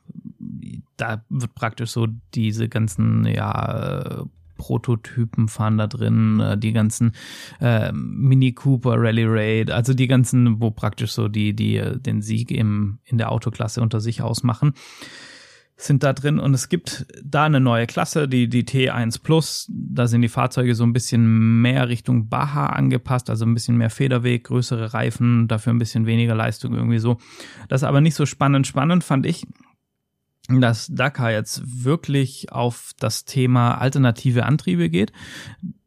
da 0.97 1.25
wird 1.29 1.55
praktisch 1.55 1.91
so 1.91 2.07
diese 2.33 2.69
ganzen, 2.69 3.25
ja, 3.25 4.25
Prototypen 4.61 5.47
fahren 5.47 5.79
da 5.79 5.87
drin, 5.87 6.39
äh, 6.39 6.55
die 6.55 6.71
ganzen 6.71 7.13
äh, 7.59 7.91
Mini 7.93 8.53
Cooper 8.53 8.93
Rally 8.95 9.25
Raid, 9.25 9.71
also 9.71 9.95
die 9.95 10.05
ganzen, 10.05 10.61
wo 10.61 10.69
praktisch 10.69 11.13
so 11.13 11.27
die, 11.27 11.55
die 11.55 11.77
äh, 11.77 11.97
den 11.97 12.21
Sieg 12.21 12.51
im, 12.51 12.99
in 13.03 13.17
der 13.17 13.31
Autoklasse 13.31 13.81
unter 13.81 13.99
sich 13.99 14.21
ausmachen 14.21 14.73
sind 15.77 16.03
da 16.03 16.13
drin 16.13 16.37
und 16.37 16.53
es 16.53 16.69
gibt 16.69 17.07
da 17.23 17.45
eine 17.45 17.59
neue 17.59 17.87
Klasse, 17.87 18.27
die, 18.27 18.47
die 18.47 18.63
T1 18.63 19.23
Plus. 19.23 19.65
Da 19.67 20.05
sind 20.05 20.21
die 20.21 20.29
Fahrzeuge 20.29 20.75
so 20.75 20.83
ein 20.83 20.93
bisschen 20.93 21.61
mehr 21.63 21.89
Richtung 21.89 22.29
Baja 22.29 22.67
angepasst, 22.67 23.31
also 23.31 23.45
ein 23.45 23.55
bisschen 23.55 23.77
mehr 23.77 23.89
Federweg, 23.89 24.43
größere 24.43 24.93
Reifen, 24.93 25.47
dafür 25.47 25.73
ein 25.73 25.79
bisschen 25.79 26.05
weniger 26.05 26.35
Leistung 26.35 26.75
irgendwie 26.75 26.99
so. 26.99 27.17
Das 27.67 27.81
ist 27.81 27.87
aber 27.87 27.99
nicht 27.99 28.13
so 28.13 28.27
spannend. 28.27 28.67
Spannend 28.67 29.03
fand 29.03 29.25
ich, 29.25 29.47
dass 30.59 30.87
Dakar 30.87 31.31
jetzt 31.31 31.83
wirklich 31.83 32.51
auf 32.51 32.91
das 32.99 33.25
Thema 33.25 33.75
alternative 33.75 34.45
Antriebe 34.45 34.89
geht. 34.89 35.13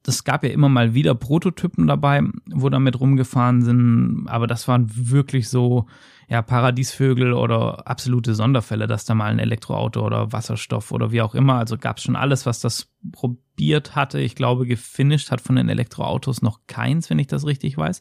Das 0.03 0.25
gab 0.25 0.45
ja 0.45 0.51
immer 0.51 0.69
mal 0.69 0.95
wieder 0.95 1.15
Prototypen 1.15 1.87
dabei, 1.87 2.23
wo 2.51 2.69
damit 2.69 3.01
rumgefahren 3.01 3.63
sind, 3.63 4.27
aber 4.29 4.47
das 4.47 4.69
waren 4.69 4.91
wirklich 4.91 5.49
so 5.49 5.87
ja 6.29 6.43
Paradiesvögel 6.43 7.33
oder 7.33 7.87
absolute 7.87 8.35
Sonderfälle, 8.35 8.87
dass 8.87 9.05
da 9.05 9.15
mal 9.15 9.31
ein 9.31 9.39
Elektroauto 9.39 10.05
oder 10.05 10.33
Wasserstoff 10.33 10.93
oder 10.93 11.13
wie 11.13 11.23
auch 11.23 11.35
immer, 11.35 11.55
also 11.55 11.77
gab 11.77 11.99
es 11.99 12.05
schon 12.05 12.17
alles, 12.17 12.47
was 12.47 12.61
das 12.61 12.91
probiert 13.13 13.95
hatte. 13.95 14.21
Ich 14.21 14.35
glaube, 14.35 14.67
gefinisht 14.67 15.31
hat 15.31 15.41
von 15.41 15.57
den 15.57 15.69
Elektroautos 15.69 16.43
noch 16.43 16.61
keins, 16.67 17.11
wenn 17.11 17.19
ich 17.19 17.27
das 17.27 17.47
richtig 17.47 17.77
weiß. 17.77 18.01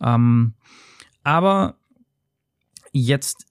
Ähm, 0.00 0.54
aber 1.22 1.76
jetzt 2.92 3.47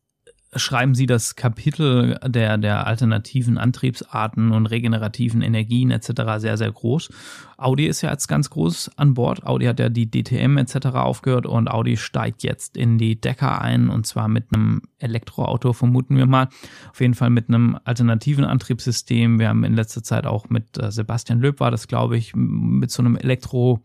schreiben 0.56 0.96
Sie 0.96 1.06
das 1.06 1.36
Kapitel 1.36 2.18
der, 2.26 2.58
der 2.58 2.88
alternativen 2.88 3.58
Antriebsarten 3.58 4.52
und 4.52 4.66
regenerativen 4.68 5.42
Energien 5.42 5.92
etc. 5.92 6.12
sehr, 6.38 6.58
sehr 6.58 6.72
groß. 6.72 7.10
Audi 7.58 7.88
ist 7.88 8.02
ja 8.02 8.12
jetzt 8.12 8.28
ganz 8.28 8.50
groß 8.50 8.92
an 8.96 9.14
Bord. 9.14 9.46
Audi 9.46 9.66
hat 9.66 9.80
ja 9.80 9.90
die 9.90 10.10
DTM 10.10 10.58
etc. 10.58 10.88
aufgehört 10.94 11.46
und 11.46 11.70
Audi 11.70 11.98
steigt 11.98 12.44
jetzt 12.44 12.78
in 12.78 12.98
die 12.98 13.20
Decker 13.20 13.62
ein 13.62 13.90
und 13.90 14.06
zwar 14.06 14.28
mit 14.28 14.54
einem 14.54 14.82
Elektroauto, 15.00 15.74
vermuten 15.74 16.16
wir 16.18 16.28
mal. 16.28 16.48
Auf 16.92 17.02
jeden 17.02 17.14
Fall 17.14 17.30
mit 17.30 17.50
einem 17.50 17.78
alternativen 17.84 18.46
Antriebssystem. 18.46 19.40
Wir 19.40 19.50
haben 19.50 19.64
in 19.64 19.74
letzter 19.74 20.04
Zeit 20.04 20.26
auch 20.26 20.50
mit 20.50 20.78
äh, 20.78 20.92
Sebastian 20.92 21.40
Löb 21.40 21.60
war 21.60 21.72
das, 21.72 21.88
glaube 21.88 22.18
ich, 22.18 22.34
mit 22.36 22.92
so 22.92 23.02
einem 23.02 23.18
Elektro 23.18 23.84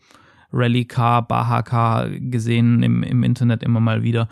Rally 0.52 0.84
Car, 0.84 1.26
Baha 1.26 1.62
Car 1.62 2.10
gesehen 2.10 2.82
im, 2.82 3.02
im 3.02 3.22
Internet 3.22 3.62
immer 3.62 3.80
mal 3.80 4.02
wieder. 4.02 4.28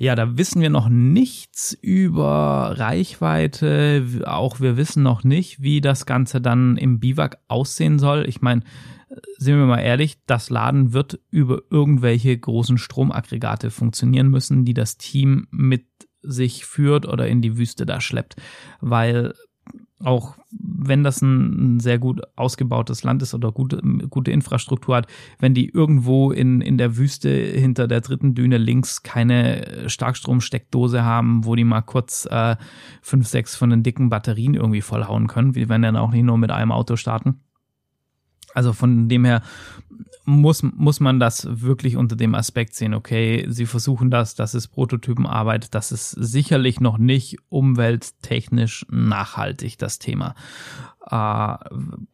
Ja, 0.00 0.14
da 0.14 0.38
wissen 0.38 0.62
wir 0.62 0.70
noch 0.70 0.88
nichts 0.88 1.76
über 1.82 2.74
Reichweite. 2.78 4.22
Auch 4.24 4.58
wir 4.58 4.78
wissen 4.78 5.02
noch 5.02 5.24
nicht, 5.24 5.60
wie 5.60 5.82
das 5.82 6.06
Ganze 6.06 6.40
dann 6.40 6.78
im 6.78 7.00
Biwak 7.00 7.36
aussehen 7.48 7.98
soll. 7.98 8.26
Ich 8.26 8.40
meine, 8.40 8.62
sind 9.36 9.58
wir 9.58 9.66
mal 9.66 9.80
ehrlich, 9.80 10.16
das 10.24 10.48
Laden 10.48 10.94
wird 10.94 11.20
über 11.30 11.60
irgendwelche 11.68 12.34
großen 12.34 12.78
Stromaggregate 12.78 13.70
funktionieren 13.70 14.28
müssen, 14.28 14.64
die 14.64 14.72
das 14.72 14.96
Team 14.96 15.48
mit 15.50 15.84
sich 16.22 16.64
führt 16.64 17.06
oder 17.06 17.28
in 17.28 17.42
die 17.42 17.58
Wüste 17.58 17.84
da 17.84 18.00
schleppt. 18.00 18.36
Weil 18.80 19.34
auch 20.02 20.36
wenn 20.50 21.04
das 21.04 21.22
ein, 21.22 21.78
sehr 21.78 21.98
gut 21.98 22.22
ausgebautes 22.36 23.04
Land 23.04 23.22
ist 23.22 23.34
oder 23.34 23.52
gute, 23.52 23.80
gute 24.08 24.30
Infrastruktur 24.30 24.96
hat, 24.96 25.06
wenn 25.38 25.54
die 25.54 25.68
irgendwo 25.68 26.32
in, 26.32 26.60
in 26.60 26.78
der 26.78 26.96
Wüste 26.96 27.30
hinter 27.30 27.86
der 27.86 28.00
dritten 28.00 28.34
Düne 28.34 28.58
links 28.58 29.02
keine 29.02 29.88
Starkstromsteckdose 29.88 31.04
haben, 31.04 31.44
wo 31.44 31.54
die 31.54 31.64
mal 31.64 31.82
kurz 31.82 32.26
äh, 32.30 32.56
fünf, 33.02 33.28
sechs 33.28 33.54
von 33.56 33.70
den 33.70 33.82
dicken 33.82 34.10
Batterien 34.10 34.54
irgendwie 34.54 34.80
vollhauen 34.80 35.26
können, 35.26 35.54
wie 35.54 35.68
wenn 35.68 35.82
dann 35.82 35.96
auch 35.96 36.10
nicht 36.10 36.24
nur 36.24 36.38
mit 36.38 36.50
einem 36.50 36.72
Auto 36.72 36.96
starten. 36.96 37.40
Also 38.54 38.72
von 38.72 39.08
dem 39.08 39.24
her 39.24 39.42
muss, 40.24 40.62
muss 40.62 41.00
man 41.00 41.18
das 41.18 41.46
wirklich 41.50 41.96
unter 41.96 42.16
dem 42.16 42.34
Aspekt 42.34 42.74
sehen, 42.74 42.94
okay, 42.94 43.46
sie 43.48 43.66
versuchen 43.66 44.10
das, 44.10 44.34
das 44.34 44.54
ist 44.54 44.68
Prototypenarbeit, 44.68 45.74
das 45.74 45.92
ist 45.92 46.10
sicherlich 46.10 46.80
noch 46.80 46.98
nicht 46.98 47.38
umwelttechnisch 47.48 48.86
nachhaltig, 48.90 49.78
das 49.78 49.98
Thema. 49.98 50.34
Äh, 51.06 51.56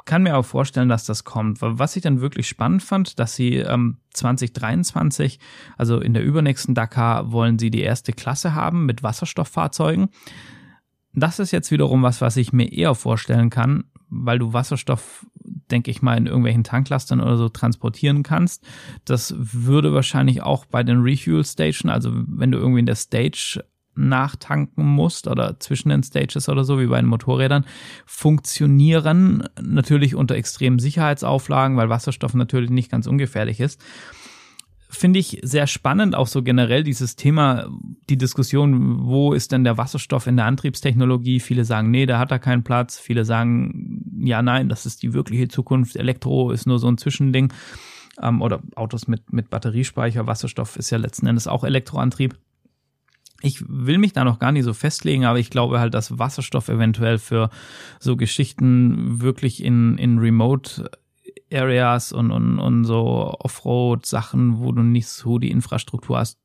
kann 0.05 0.23
mir 0.23 0.37
auch 0.37 0.45
vorstellen, 0.45 0.89
dass 0.89 1.05
das 1.05 1.25
kommt. 1.25 1.59
Was 1.61 1.97
ich 1.97 2.03
dann 2.03 2.21
wirklich 2.21 2.49
spannend 2.49 2.83
fand, 2.83 3.19
dass 3.19 3.35
sie 3.35 3.57
ähm, 3.57 3.99
2023, 4.15 5.39
also 5.77 6.01
in 6.01 6.15
der 6.15 6.25
übernächsten 6.25 6.75
Dakar, 6.75 7.33
wollen 7.33 7.59
sie 7.59 7.71
die 7.71 7.83
erste 7.83 8.13
Klasse 8.13 8.55
haben 8.55 8.87
mit 8.87 9.03
Wasserstofffahrzeugen. 9.03 10.09
Das 11.13 11.39
ist 11.39 11.51
jetzt 11.51 11.71
wiederum 11.71 12.03
was, 12.03 12.21
was 12.21 12.37
ich 12.37 12.53
mir 12.53 12.73
eher 12.73 12.95
vorstellen 12.95 13.51
kann, 13.51 13.85
weil 14.09 14.39
du 14.39 14.53
Wasserstoff, 14.53 15.27
denke 15.71 15.91
ich 15.91 16.03
mal, 16.03 16.17
in 16.17 16.27
irgendwelchen 16.27 16.65
Tanklastern 16.65 17.21
oder 17.21 17.37
so 17.37 17.49
transportieren 17.49 18.23
kannst. 18.23 18.65
Das 19.05 19.35
würde 19.37 19.93
wahrscheinlich 19.93 20.43
auch 20.43 20.65
bei 20.65 20.83
den 20.83 21.01
Refuel 21.01 21.45
Station, 21.45 21.91
also 21.91 22.11
wenn 22.15 22.53
du 22.53 22.59
irgendwie 22.59 22.81
in 22.81 22.87
der 22.87 22.95
Stage 22.95 23.65
nachtanken 23.97 24.85
musst 24.85 25.27
oder 25.27 25.59
zwischen 25.59 25.89
den 25.89 26.03
Stages 26.03 26.49
oder 26.49 26.65
so, 26.65 26.79
wie 26.79 26.87
bei 26.87 27.01
den 27.01 27.09
Motorrädern, 27.09 27.65
funktionieren 28.05 29.49
natürlich 29.61 30.15
unter 30.15 30.35
extremen 30.35 30.79
Sicherheitsauflagen, 30.79 31.77
weil 31.77 31.89
Wasserstoff 31.89 32.35
natürlich 32.35 32.71
nicht 32.71 32.91
ganz 32.91 33.07
ungefährlich 33.07 33.59
ist 33.59 33.81
finde 34.89 35.19
ich 35.19 35.41
sehr 35.43 35.67
spannend, 35.67 36.15
auch 36.15 36.27
so 36.27 36.43
generell 36.43 36.85
dieses 36.85 37.17
Thema, 37.17 37.67
die 38.09 38.17
Diskussion, 38.17 39.07
wo 39.07 39.33
ist 39.33 39.53
denn 39.53 39.65
der 39.65 39.79
Wasserstoff 39.79 40.27
in 40.27 40.37
der 40.37 40.47
Antriebstechnologie? 40.47 41.41
Viele 41.41 41.65
sagen, 41.65 41.91
nee, 41.91 42.07
da 42.07 42.19
hat 42.19 42.31
er 42.31 42.39
keinen 42.39 42.63
Platz. 42.63 42.99
Viele 42.99 43.25
sagen, 43.25 44.03
ja, 44.21 44.43
nein, 44.43 44.69
das 44.69 44.87
ist 44.87 45.03
die 45.03 45.13
wirkliche 45.13 45.49
Zukunft. 45.49 45.97
Elektro 45.97 46.51
ist 46.51 46.67
nur 46.67 46.79
so 46.79 46.89
ein 46.89 46.99
Zwischending. 46.99 47.53
Ähm, 48.23 48.43
oder 48.43 48.63
Autos 48.77 49.09
mit, 49.09 49.33
mit 49.33 49.51
Batteriespeicher. 49.51 50.27
Wasserstoff 50.27 50.77
ist 50.77 50.91
ja 50.91 50.99
letzten 50.99 51.27
Endes 51.27 51.47
auch 51.47 51.65
Elektroantrieb. 51.65 52.37
Ich 53.43 53.63
will 53.69 53.99
mich 53.99 54.13
da 54.13 54.25
noch 54.25 54.39
gar 54.39 54.53
nicht 54.53 54.65
so 54.65 54.73
festlegen, 54.73 55.27
aber 55.27 55.39
ich 55.39 55.51
glaube 55.51 55.79
halt, 55.79 55.93
dass 55.93 56.19
Wasserstoff 56.19 56.69
eventuell 56.69 57.19
für 57.19 57.51
so 58.01 58.17
Geschichten 58.17 59.21
wirklich 59.21 59.63
in, 59.63 59.99
in 59.99 60.19
Remote 60.19 60.91
Areas 61.53 62.13
und, 62.13 62.31
und, 62.31 62.59
und 62.59 62.85
so 62.85 63.35
Offroad-Sachen, 63.39 64.59
wo 64.59 64.73
du 64.73 64.83
nicht 64.83 65.09
so 65.09 65.39
die 65.39 65.51
Infrastruktur 65.51 66.19
hast, 66.19 66.39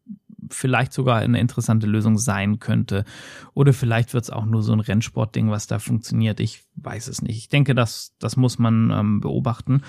vielleicht 0.49 0.93
sogar 0.93 1.19
eine 1.19 1.39
interessante 1.39 1.87
Lösung 1.87 2.17
sein 2.17 2.59
könnte. 2.59 3.05
Oder 3.53 3.73
vielleicht 3.73 4.13
wird 4.13 4.25
es 4.25 4.29
auch 4.29 4.45
nur 4.45 4.63
so 4.63 4.73
ein 4.73 4.79
Rennsportding, 4.79 5.49
was 5.49 5.67
da 5.67 5.79
funktioniert. 5.79 6.39
Ich 6.39 6.63
weiß 6.75 7.07
es 7.07 7.21
nicht. 7.21 7.37
Ich 7.37 7.49
denke, 7.49 7.75
das, 7.75 8.15
das 8.19 8.37
muss 8.37 8.59
man 8.59 8.91
ähm, 8.91 9.21
beobachten. 9.21 9.81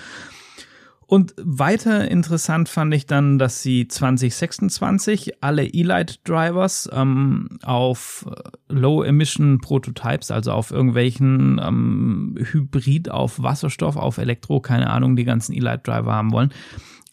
Und 1.05 1.33
weiter 1.37 2.09
interessant 2.09 2.69
fand 2.69 2.93
ich 2.93 3.05
dann, 3.05 3.37
dass 3.37 3.61
sie 3.61 3.87
2026 3.87 5.43
alle 5.43 5.65
E-Light-Drivers 5.65 6.89
ähm, 6.93 7.59
auf 7.63 8.25
äh, 8.29 8.73
Low-Emission-Prototypes, 8.73 10.31
also 10.31 10.51
auf 10.53 10.71
irgendwelchen 10.71 11.61
ähm, 11.63 12.35
Hybrid 12.39 13.11
auf 13.11 13.41
Wasserstoff, 13.41 13.95
auf 13.97 14.17
Elektro, 14.17 14.59
keine 14.61 14.89
Ahnung, 14.89 15.15
die 15.15 15.25
ganzen 15.25 15.53
E-Light-Driver 15.53 16.13
haben 16.13 16.31
wollen. 16.31 16.53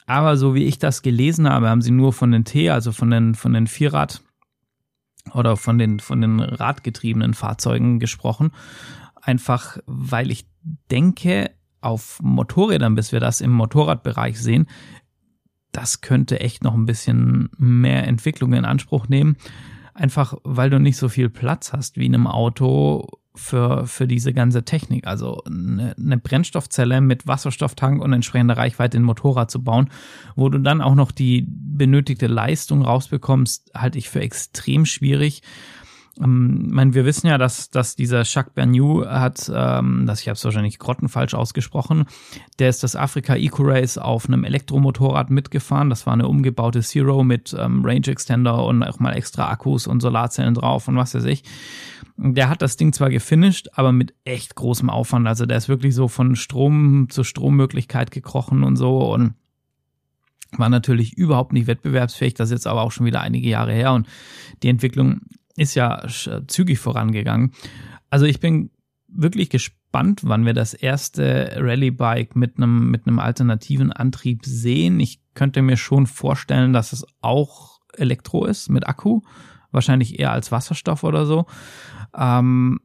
Aber 0.07 0.37
so 0.37 0.55
wie 0.55 0.65
ich 0.65 0.79
das 0.79 1.03
gelesen 1.03 1.49
habe, 1.49 1.69
haben 1.69 1.83
sie 1.83 1.93
nur 1.93 2.13
von 2.13 2.33
den 2.33 2.45
T, 2.45 2.71
also 2.71 2.93
von 2.93 3.11
den, 3.11 3.35
von 3.35 3.53
den 3.53 3.67
Vierrad 3.67 4.23
oder 5.35 5.57
von 5.57 5.79
den, 5.79 6.01
von 6.01 6.21
den 6.21 6.41
radgetriebenen 6.41 7.35
Fahrzeugen 7.35 8.01
gesprochen. 8.01 8.51
Einfach, 9.23 9.79
weil 9.87 10.31
ich 10.31 10.47
denke, 10.91 11.51
auf 11.81 12.21
Motorrädern, 12.23 12.95
bis 12.95 13.13
wir 13.13 13.21
das 13.21 13.41
im 13.41 13.53
Motorradbereich 13.53 14.41
sehen, 14.41 14.67
das 15.73 16.01
könnte 16.01 16.41
echt 16.41 16.65
noch 16.65 16.75
ein 16.75 16.87
bisschen 16.87 17.51
mehr 17.57 18.07
Entwicklung 18.07 18.53
in 18.53 18.65
Anspruch 18.65 19.09
nehmen. 19.09 19.37
Einfach, 19.95 20.35
weil 20.45 20.71
du 20.71 20.81
nicht 20.81 20.97
so 20.97 21.09
viel 21.09 21.29
Platz 21.29 21.73
hast 21.73 21.97
wie 21.97 22.07
in 22.07 22.15
einem 22.15 22.27
Auto 22.27 23.07
für, 23.35 23.87
für 23.87 24.07
diese 24.07 24.33
ganze 24.33 24.65
Technik. 24.65 25.07
Also 25.07 25.43
eine, 25.45 25.95
eine 25.97 26.19
Brennstoffzelle 26.19 27.01
mit 27.01 27.27
Wasserstofftank 27.27 28.03
und 28.03 28.13
entsprechender 28.13 28.57
Reichweite 28.57 28.97
in 28.97 29.03
Motorrad 29.03 29.51
zu 29.51 29.63
bauen, 29.63 29.91
wo 30.37 30.49
du 30.49 30.59
dann 30.59 30.81
auch 30.81 30.95
noch 30.95 31.13
die 31.13 31.47
benötigte 31.49 32.27
Leistung 32.27 32.83
rausbekommst, 32.83 33.73
halte 33.75 33.99
ich 33.99 34.09
für 34.09 34.21
extrem 34.21 34.85
schwierig. 34.85 35.43
Ähm, 36.23 36.69
meine, 36.71 36.95
wir 36.95 37.05
wissen 37.05 37.27
ja, 37.27 37.39
dass, 37.39 37.71
dass 37.71 37.97
dieser 37.97 38.23
Jacques 38.25 38.53
Bernoux 38.55 39.07
hat, 39.07 39.51
ähm, 39.55 40.07
dass 40.07 40.21
ich 40.21 40.29
habe 40.29 40.35
es 40.35 40.45
wahrscheinlich 40.45 40.79
grottenfalsch 40.79 41.35
ausgesprochen, 41.35 42.05
der 42.59 42.69
ist 42.69 42.83
das 42.83 42.97
Afrika 42.97 43.37
Eco 43.37 43.63
Race 43.63 43.99
auf 43.99 44.27
einem 44.27 44.45
Elektromotorrad 44.45 45.31
mitgefahren. 45.31 45.91
Das 45.91 46.07
war 46.07 46.13
eine 46.13 46.29
umgebaute 46.29 46.81
Zero 46.81 47.25
mit 47.25 47.57
ähm, 47.59 47.85
Range 47.85 48.07
Extender 48.07 48.65
und 48.65 48.83
auch 48.83 48.99
mal 48.99 49.13
extra 49.13 49.51
Akkus 49.51 49.87
und 49.87 50.01
Solarzellen 50.01 50.55
drauf 50.55 50.89
und 50.89 50.97
was 50.97 51.15
weiß 51.15 51.25
ich. 51.25 51.45
Der 52.17 52.51
hat 52.51 52.61
das 52.61 52.77
Ding 52.77 52.93
zwar 52.93 53.09
gefinisht, 53.09 53.69
aber 53.73 53.93
mit 53.93 54.13
echt 54.25 54.55
großem 54.55 54.91
Aufwand. 54.91 55.27
Also 55.27 55.47
der 55.47 55.57
ist 55.57 55.69
wirklich 55.69 55.95
so 55.95 56.09
von 56.09 56.37
Strom 56.37 57.09
zu 57.09 57.25
Strommöglichkeit 57.25 58.11
gekrochen 58.11 58.63
und 58.63 58.77
so 58.77 59.13
und 59.13 59.35
war 60.57 60.69
natürlich 60.69 61.17
überhaupt 61.17 61.53
nicht 61.53 61.67
wettbewerbsfähig. 61.67 62.35
Das 62.35 62.49
ist 62.49 62.53
jetzt 62.53 62.67
aber 62.67 62.83
auch 62.83 62.93
schon 62.93 63.07
wieder 63.07 63.21
einige 63.21 63.49
Jahre 63.49 63.73
her 63.73 63.93
und 63.93 64.07
die 64.63 64.69
Entwicklung 64.69 65.21
ist 65.61 65.75
ja 65.75 66.03
zügig 66.47 66.79
vorangegangen. 66.79 67.53
Also 68.09 68.25
ich 68.25 68.41
bin 68.41 68.71
wirklich 69.09 69.51
gespannt, 69.51 70.23
wann 70.25 70.47
wir 70.47 70.55
das 70.55 70.73
erste 70.73 71.53
Rallye-Bike 71.57 72.35
mit 72.35 72.57
einem, 72.57 72.91
mit 72.91 73.07
einem 73.07 73.19
alternativen 73.19 73.93
Antrieb 73.93 74.47
sehen. 74.47 74.99
Ich 75.01 75.21
könnte 75.35 75.61
mir 75.61 75.77
schon 75.77 76.07
vorstellen, 76.07 76.73
dass 76.73 76.95
es 76.95 77.05
auch 77.21 77.81
Elektro 77.93 78.47
ist 78.47 78.71
mit 78.71 78.89
Akku. 78.89 79.21
Wahrscheinlich 79.71 80.19
eher 80.19 80.33
als 80.33 80.51
Wasserstoff 80.51 81.05
oder 81.05 81.27
so. 81.27 81.45
Ähm, 82.17 82.80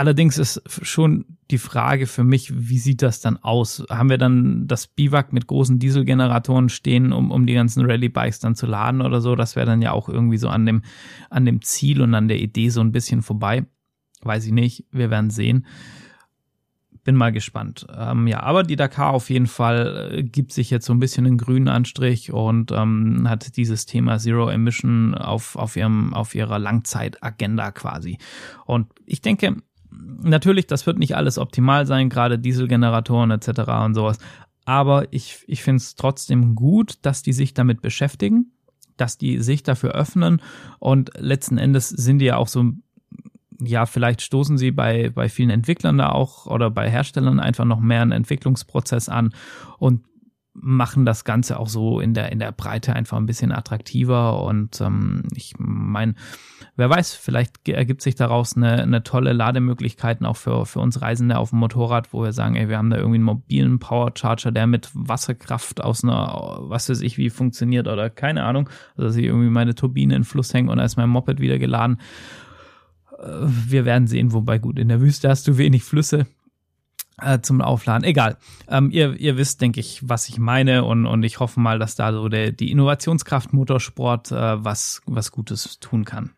allerdings 0.00 0.38
ist 0.38 0.62
schon 0.66 1.26
die 1.50 1.58
Frage 1.58 2.06
für 2.06 2.24
mich, 2.24 2.52
wie 2.56 2.78
sieht 2.78 3.02
das 3.02 3.20
dann 3.20 3.36
aus? 3.36 3.84
Haben 3.90 4.08
wir 4.08 4.16
dann 4.16 4.66
das 4.66 4.86
Biwak 4.86 5.34
mit 5.34 5.46
großen 5.46 5.78
Dieselgeneratoren 5.78 6.70
stehen, 6.70 7.12
um, 7.12 7.30
um 7.30 7.46
die 7.46 7.52
ganzen 7.52 7.84
Rallye-Bikes 7.84 8.38
dann 8.38 8.54
zu 8.54 8.64
laden 8.64 9.02
oder 9.02 9.20
so? 9.20 9.36
Das 9.36 9.56
wäre 9.56 9.66
dann 9.66 9.82
ja 9.82 9.92
auch 9.92 10.08
irgendwie 10.08 10.38
so 10.38 10.48
an 10.48 10.64
dem, 10.64 10.82
an 11.28 11.44
dem 11.44 11.60
Ziel 11.60 12.00
und 12.00 12.14
an 12.14 12.28
der 12.28 12.40
Idee 12.40 12.70
so 12.70 12.80
ein 12.80 12.92
bisschen 12.92 13.20
vorbei. 13.20 13.66
Weiß 14.22 14.46
ich 14.46 14.52
nicht. 14.52 14.86
Wir 14.90 15.10
werden 15.10 15.28
sehen. 15.28 15.66
Bin 17.04 17.14
mal 17.14 17.32
gespannt. 17.32 17.86
Ähm, 17.94 18.26
ja, 18.26 18.42
aber 18.42 18.62
die 18.62 18.76
Dakar 18.76 19.12
auf 19.12 19.28
jeden 19.28 19.48
Fall 19.48 20.12
äh, 20.12 20.22
gibt 20.22 20.52
sich 20.52 20.70
jetzt 20.70 20.86
so 20.86 20.94
ein 20.94 20.98
bisschen 20.98 21.26
einen 21.26 21.38
grünen 21.38 21.68
Anstrich 21.68 22.32
und 22.32 22.72
ähm, 22.72 23.26
hat 23.28 23.58
dieses 23.58 23.84
Thema 23.84 24.18
Zero 24.18 24.48
Emission 24.48 25.14
auf, 25.14 25.56
auf, 25.56 25.76
ihrem, 25.76 26.14
auf 26.14 26.34
ihrer 26.34 26.58
Langzeitagenda 26.58 27.70
quasi. 27.70 28.16
Und 28.64 28.88
ich 29.04 29.20
denke, 29.20 29.56
natürlich, 29.90 30.66
das 30.66 30.86
wird 30.86 30.98
nicht 30.98 31.16
alles 31.16 31.38
optimal 31.38 31.86
sein, 31.86 32.08
gerade 32.08 32.38
Dieselgeneratoren 32.38 33.30
etc. 33.30 33.60
und 33.84 33.94
sowas. 33.94 34.18
Aber 34.64 35.12
ich, 35.12 35.44
ich 35.46 35.62
finde 35.62 35.78
es 35.78 35.94
trotzdem 35.94 36.54
gut, 36.54 36.98
dass 37.02 37.22
die 37.22 37.32
sich 37.32 37.54
damit 37.54 37.82
beschäftigen, 37.82 38.52
dass 38.96 39.18
die 39.18 39.38
sich 39.38 39.62
dafür 39.62 39.92
öffnen 39.92 40.42
und 40.78 41.10
letzten 41.18 41.58
Endes 41.58 41.88
sind 41.88 42.18
die 42.18 42.26
ja 42.26 42.36
auch 42.36 42.48
so, 42.48 42.72
ja, 43.60 43.86
vielleicht 43.86 44.22
stoßen 44.22 44.58
sie 44.58 44.70
bei, 44.70 45.10
bei 45.10 45.28
vielen 45.28 45.50
Entwicklern 45.50 45.98
da 45.98 46.10
auch 46.10 46.46
oder 46.46 46.70
bei 46.70 46.88
Herstellern 46.90 47.40
einfach 47.40 47.64
noch 47.64 47.80
mehr 47.80 48.02
einen 48.02 48.12
Entwicklungsprozess 48.12 49.08
an 49.08 49.34
und 49.78 50.02
machen 50.52 51.06
das 51.06 51.24
Ganze 51.24 51.58
auch 51.58 51.68
so 51.68 52.00
in 52.00 52.12
der, 52.12 52.32
in 52.32 52.38
der 52.38 52.52
Breite 52.52 52.94
einfach 52.94 53.16
ein 53.16 53.26
bisschen 53.26 53.52
attraktiver. 53.52 54.42
Und 54.42 54.80
ähm, 54.80 55.22
ich 55.34 55.54
meine, 55.58 56.14
wer 56.76 56.90
weiß, 56.90 57.14
vielleicht 57.14 57.68
ergibt 57.68 58.02
sich 58.02 58.16
daraus 58.16 58.56
eine, 58.56 58.82
eine 58.82 59.02
tolle 59.02 59.32
Lademöglichkeiten 59.32 60.26
auch 60.26 60.36
für, 60.36 60.66
für 60.66 60.80
uns 60.80 61.00
Reisende 61.00 61.38
auf 61.38 61.50
dem 61.50 61.60
Motorrad, 61.60 62.12
wo 62.12 62.22
wir 62.22 62.32
sagen, 62.32 62.56
ey, 62.56 62.68
wir 62.68 62.78
haben 62.78 62.90
da 62.90 62.96
irgendwie 62.96 63.16
einen 63.16 63.24
mobilen 63.24 63.78
Powercharger, 63.78 64.50
der 64.50 64.66
mit 64.66 64.90
Wasserkraft 64.92 65.82
aus 65.82 66.02
einer, 66.02 66.58
was 66.62 66.88
weiß 66.88 67.00
ich, 67.02 67.16
wie 67.16 67.30
funktioniert 67.30 67.86
oder 67.86 68.10
keine 68.10 68.42
Ahnung, 68.42 68.68
also 68.96 69.08
dass 69.08 69.16
ich 69.16 69.24
irgendwie 69.24 69.50
meine 69.50 69.74
Turbine 69.74 70.16
in 70.16 70.24
Fluss 70.24 70.52
hänge 70.52 70.70
und 70.72 70.78
da 70.78 70.84
ist 70.84 70.96
mein 70.96 71.08
Moped 71.08 71.40
wieder 71.40 71.58
geladen. 71.58 71.98
Äh, 73.18 73.46
wir 73.46 73.84
werden 73.84 74.08
sehen, 74.08 74.32
wobei 74.32 74.58
gut, 74.58 74.78
in 74.80 74.88
der 74.88 75.00
Wüste 75.00 75.28
hast 75.28 75.46
du 75.46 75.58
wenig 75.58 75.84
Flüsse 75.84 76.26
äh, 77.22 77.40
zum 77.40 77.60
Aufladen. 77.60 78.04
Egal. 78.04 78.36
Ähm, 78.68 78.90
ihr, 78.90 79.18
ihr 79.18 79.36
wisst, 79.36 79.60
denke 79.60 79.80
ich, 79.80 80.08
was 80.08 80.28
ich 80.28 80.38
meine 80.38 80.84
und, 80.84 81.06
und 81.06 81.22
ich 81.22 81.40
hoffe 81.40 81.60
mal, 81.60 81.78
dass 81.78 81.94
da 81.94 82.12
so 82.12 82.28
der, 82.28 82.52
die 82.52 82.70
Innovationskraft 82.70 83.52
Motorsport 83.52 84.32
äh, 84.32 84.64
was, 84.64 85.02
was 85.06 85.32
Gutes 85.32 85.78
tun 85.80 86.04
kann. 86.04 86.30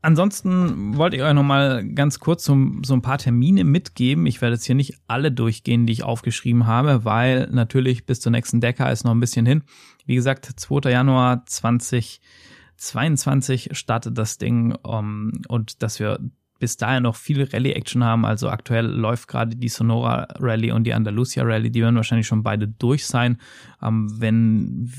Ansonsten 0.00 0.96
wollte 0.96 1.16
ich 1.16 1.22
euch 1.22 1.34
noch 1.34 1.42
mal 1.42 1.84
ganz 1.84 2.20
kurz 2.20 2.44
so, 2.44 2.56
so 2.84 2.94
ein 2.94 3.02
paar 3.02 3.18
Termine 3.18 3.64
mitgeben. 3.64 4.26
Ich 4.26 4.40
werde 4.40 4.54
jetzt 4.54 4.64
hier 4.64 4.76
nicht 4.76 4.94
alle 5.08 5.32
durchgehen, 5.32 5.86
die 5.86 5.92
ich 5.92 6.04
aufgeschrieben 6.04 6.68
habe, 6.68 7.04
weil 7.04 7.48
natürlich 7.50 8.06
bis 8.06 8.20
zur 8.20 8.30
nächsten 8.30 8.60
Decker 8.60 8.92
ist 8.92 9.02
noch 9.04 9.10
ein 9.10 9.18
bisschen 9.18 9.44
hin. 9.44 9.64
Wie 10.06 10.14
gesagt, 10.14 10.46
2. 10.46 10.88
Januar 10.90 11.44
2022 11.46 13.70
startet 13.72 14.16
das 14.16 14.38
Ding 14.38 14.76
um, 14.76 15.32
und 15.48 15.82
dass 15.82 15.98
wir 15.98 16.20
bis 16.58 16.76
dahin 16.76 17.04
noch 17.04 17.16
viel 17.16 17.42
Rallye-Action 17.44 18.02
haben. 18.04 18.24
Also 18.24 18.48
aktuell 18.48 18.86
läuft 18.86 19.28
gerade 19.28 19.56
die 19.56 19.68
Sonora 19.68 20.26
Rallye 20.38 20.72
und 20.72 20.84
die 20.84 20.94
Andalusia 20.94 21.44
Rallye. 21.44 21.70
Die 21.70 21.82
werden 21.82 21.96
wahrscheinlich 21.96 22.26
schon 22.26 22.42
beide 22.42 22.66
durch 22.66 23.06
sein, 23.06 23.38
ähm, 23.82 24.10
wenn, 24.20 24.90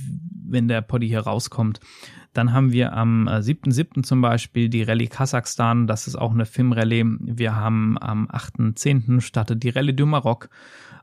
wenn 0.45 0.67
der 0.67 0.81
Poddy 0.81 1.07
hier 1.07 1.21
rauskommt. 1.21 1.79
Dann 2.33 2.53
haben 2.53 2.71
wir 2.71 2.93
am 2.93 3.27
7.7. 3.27 3.99
Äh, 3.99 4.01
zum 4.03 4.21
Beispiel 4.21 4.69
die 4.69 4.83
Rallye 4.83 5.07
Kasachstan. 5.07 5.87
Das 5.87 6.07
ist 6.07 6.15
auch 6.15 6.31
eine 6.31 6.45
FIM-Rallye. 6.45 7.03
Wir 7.19 7.55
haben 7.55 7.97
am 7.99 8.27
8.10. 8.27 9.21
startet 9.21 9.63
die 9.63 9.69
Rallye 9.69 9.93
du 9.93 10.05
Maroc. 10.05 10.49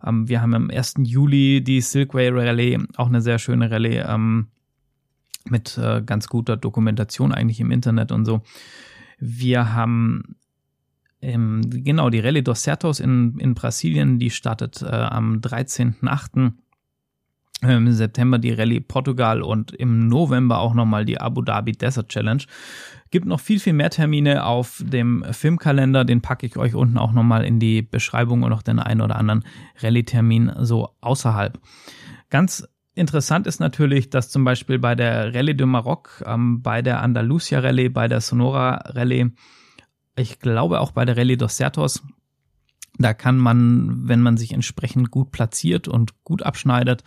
Ähm, 0.04 0.28
wir 0.28 0.40
haben 0.40 0.54
am 0.54 0.70
1. 0.70 0.94
Juli 0.98 1.62
die 1.62 1.80
Silkway 1.80 2.28
Rallye, 2.30 2.78
auch 2.96 3.08
eine 3.08 3.20
sehr 3.20 3.38
schöne 3.38 3.70
Rallye 3.70 4.04
ähm, 4.08 4.48
mit 5.44 5.78
äh, 5.78 6.02
ganz 6.02 6.28
guter 6.28 6.56
Dokumentation 6.56 7.32
eigentlich 7.32 7.60
im 7.60 7.70
Internet 7.70 8.12
und 8.12 8.24
so. 8.24 8.42
Wir 9.18 9.74
haben 9.74 10.36
ähm, 11.22 11.62
genau, 11.70 12.10
die 12.10 12.20
Rallye 12.20 12.42
dos 12.42 12.62
Certos 12.62 13.00
in, 13.00 13.38
in 13.38 13.54
Brasilien, 13.54 14.18
die 14.18 14.30
startet 14.30 14.82
äh, 14.82 14.86
am 14.86 15.40
13.8. 15.40 16.52
Ähm, 17.62 17.86
Im 17.86 17.92
September 17.92 18.38
die 18.38 18.52
Rallye 18.52 18.80
Portugal 18.80 19.40
und 19.42 19.72
im 19.72 20.08
November 20.08 20.58
auch 20.58 20.74
nochmal 20.74 21.06
die 21.06 21.18
Abu 21.18 21.40
Dhabi 21.40 21.72
Desert 21.72 22.10
Challenge. 22.10 22.42
Gibt 23.10 23.26
noch 23.26 23.40
viel, 23.40 23.60
viel 23.60 23.72
mehr 23.72 23.88
Termine 23.88 24.44
auf 24.44 24.82
dem 24.84 25.24
Filmkalender. 25.30 26.04
Den 26.04 26.20
packe 26.20 26.46
ich 26.46 26.58
euch 26.58 26.74
unten 26.74 26.98
auch 26.98 27.12
nochmal 27.12 27.44
in 27.44 27.58
die 27.58 27.80
Beschreibung 27.80 28.42
und 28.42 28.50
noch 28.50 28.62
den 28.62 28.78
einen 28.78 29.00
oder 29.00 29.16
anderen 29.16 29.44
Rallye-Termin 29.80 30.52
so 30.60 30.90
außerhalb. 31.00 31.58
Ganz 32.28 32.68
Interessant 32.96 33.46
ist 33.46 33.60
natürlich, 33.60 34.08
dass 34.08 34.30
zum 34.30 34.44
Beispiel 34.44 34.78
bei 34.78 34.94
der 34.94 35.34
Rallye 35.34 35.54
de 35.54 35.66
Maroc, 35.66 36.24
ähm, 36.26 36.62
bei 36.62 36.80
der 36.80 37.02
Andalusia 37.02 37.60
Rallye, 37.60 37.90
bei 37.90 38.08
der 38.08 38.22
Sonora 38.22 38.76
Rallye 38.86 39.32
ich 40.16 40.40
glaube 40.40 40.80
auch 40.80 40.92
bei 40.92 41.04
der 41.04 41.16
Rallye 41.16 41.36
dos 41.36 41.56
Certos 41.56 42.02
Da 42.98 43.12
kann 43.12 43.36
man, 43.36 44.08
wenn 44.08 44.22
man 44.22 44.38
sich 44.38 44.52
entsprechend 44.52 45.10
gut 45.10 45.30
platziert 45.30 45.86
und 45.86 46.24
gut 46.24 46.42
abschneidet, 46.42 47.04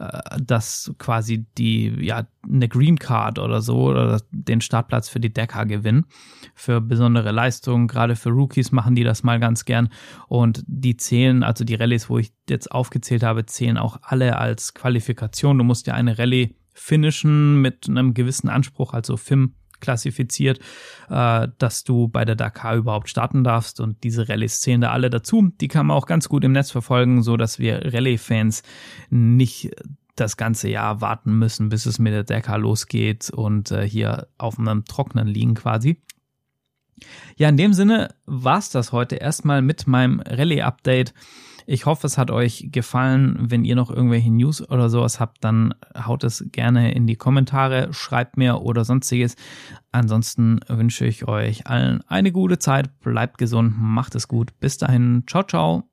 äh, 0.00 0.20
das 0.42 0.92
quasi 0.98 1.46
die, 1.56 1.94
ja, 2.04 2.26
eine 2.42 2.68
Green 2.68 2.98
Card 2.98 3.38
oder 3.38 3.62
so 3.62 3.88
oder 3.90 4.20
den 4.32 4.60
Startplatz 4.60 5.08
für 5.08 5.20
die 5.20 5.32
Decker 5.32 5.64
gewinnen. 5.64 6.06
Für 6.54 6.80
besondere 6.80 7.30
Leistungen, 7.30 7.86
gerade 7.86 8.16
für 8.16 8.30
Rookies 8.30 8.72
machen 8.72 8.96
die 8.96 9.04
das 9.04 9.22
mal 9.22 9.38
ganz 9.38 9.64
gern. 9.64 9.90
Und 10.26 10.64
die 10.66 10.96
zählen, 10.96 11.44
also 11.44 11.64
die 11.64 11.76
Rallyes, 11.76 12.10
wo 12.10 12.18
ich 12.18 12.32
jetzt 12.48 12.72
aufgezählt 12.72 13.22
habe, 13.22 13.46
zählen 13.46 13.78
auch 13.78 13.98
alle 14.02 14.38
als 14.38 14.74
Qualifikation. 14.74 15.58
Du 15.58 15.64
musst 15.64 15.86
ja 15.86 15.94
eine 15.94 16.18
Rallye 16.18 16.56
finishen 16.74 17.60
mit 17.60 17.88
einem 17.88 18.14
gewissen 18.14 18.48
Anspruch, 18.48 18.92
also 18.92 19.16
FIM 19.16 19.54
klassifiziert, 19.80 20.60
äh, 21.08 21.48
dass 21.58 21.84
du 21.84 22.08
bei 22.08 22.24
der 22.24 22.36
Dakar 22.36 22.76
überhaupt 22.76 23.08
starten 23.08 23.44
darfst 23.44 23.80
und 23.80 24.02
diese 24.04 24.28
Rallyes 24.28 24.60
zählen 24.60 24.80
da 24.80 24.90
alle 24.90 25.10
dazu. 25.10 25.50
Die 25.60 25.68
kann 25.68 25.86
man 25.86 25.96
auch 25.96 26.06
ganz 26.06 26.28
gut 26.28 26.44
im 26.44 26.52
Netz 26.52 26.70
verfolgen, 26.70 27.22
so 27.22 27.36
dass 27.36 27.58
wir 27.58 27.92
Rallye-Fans 27.92 28.62
nicht 29.10 29.70
das 30.16 30.36
ganze 30.36 30.68
Jahr 30.68 31.00
warten 31.00 31.38
müssen, 31.38 31.68
bis 31.68 31.86
es 31.86 31.98
mit 31.98 32.12
der 32.12 32.24
Dakar 32.24 32.58
losgeht 32.58 33.30
und 33.30 33.70
äh, 33.70 33.88
hier 33.88 34.28
auf 34.36 34.58
einem 34.58 34.84
Trocknen 34.84 35.28
liegen 35.28 35.54
quasi. 35.54 36.00
Ja, 37.36 37.48
in 37.48 37.56
dem 37.56 37.72
Sinne 37.72 38.14
war's 38.26 38.70
das 38.70 38.92
heute 38.92 39.16
erstmal 39.16 39.62
mit 39.62 39.86
meinem 39.86 40.20
Rallye-Update. 40.20 41.14
Ich 41.70 41.84
hoffe, 41.84 42.06
es 42.06 42.16
hat 42.16 42.30
euch 42.30 42.68
gefallen. 42.72 43.36
Wenn 43.38 43.62
ihr 43.62 43.76
noch 43.76 43.90
irgendwelche 43.90 44.30
News 44.30 44.66
oder 44.70 44.88
sowas 44.88 45.20
habt, 45.20 45.44
dann 45.44 45.74
haut 45.94 46.24
es 46.24 46.46
gerne 46.50 46.94
in 46.94 47.06
die 47.06 47.16
Kommentare, 47.16 47.92
schreibt 47.92 48.38
mir 48.38 48.62
oder 48.62 48.86
sonstiges. 48.86 49.36
Ansonsten 49.92 50.60
wünsche 50.66 51.04
ich 51.04 51.28
euch 51.28 51.66
allen 51.66 52.00
eine 52.08 52.32
gute 52.32 52.58
Zeit, 52.58 52.98
bleibt 53.00 53.36
gesund, 53.36 53.74
macht 53.78 54.14
es 54.14 54.28
gut. 54.28 54.58
Bis 54.60 54.78
dahin, 54.78 55.24
ciao, 55.26 55.42
ciao. 55.42 55.90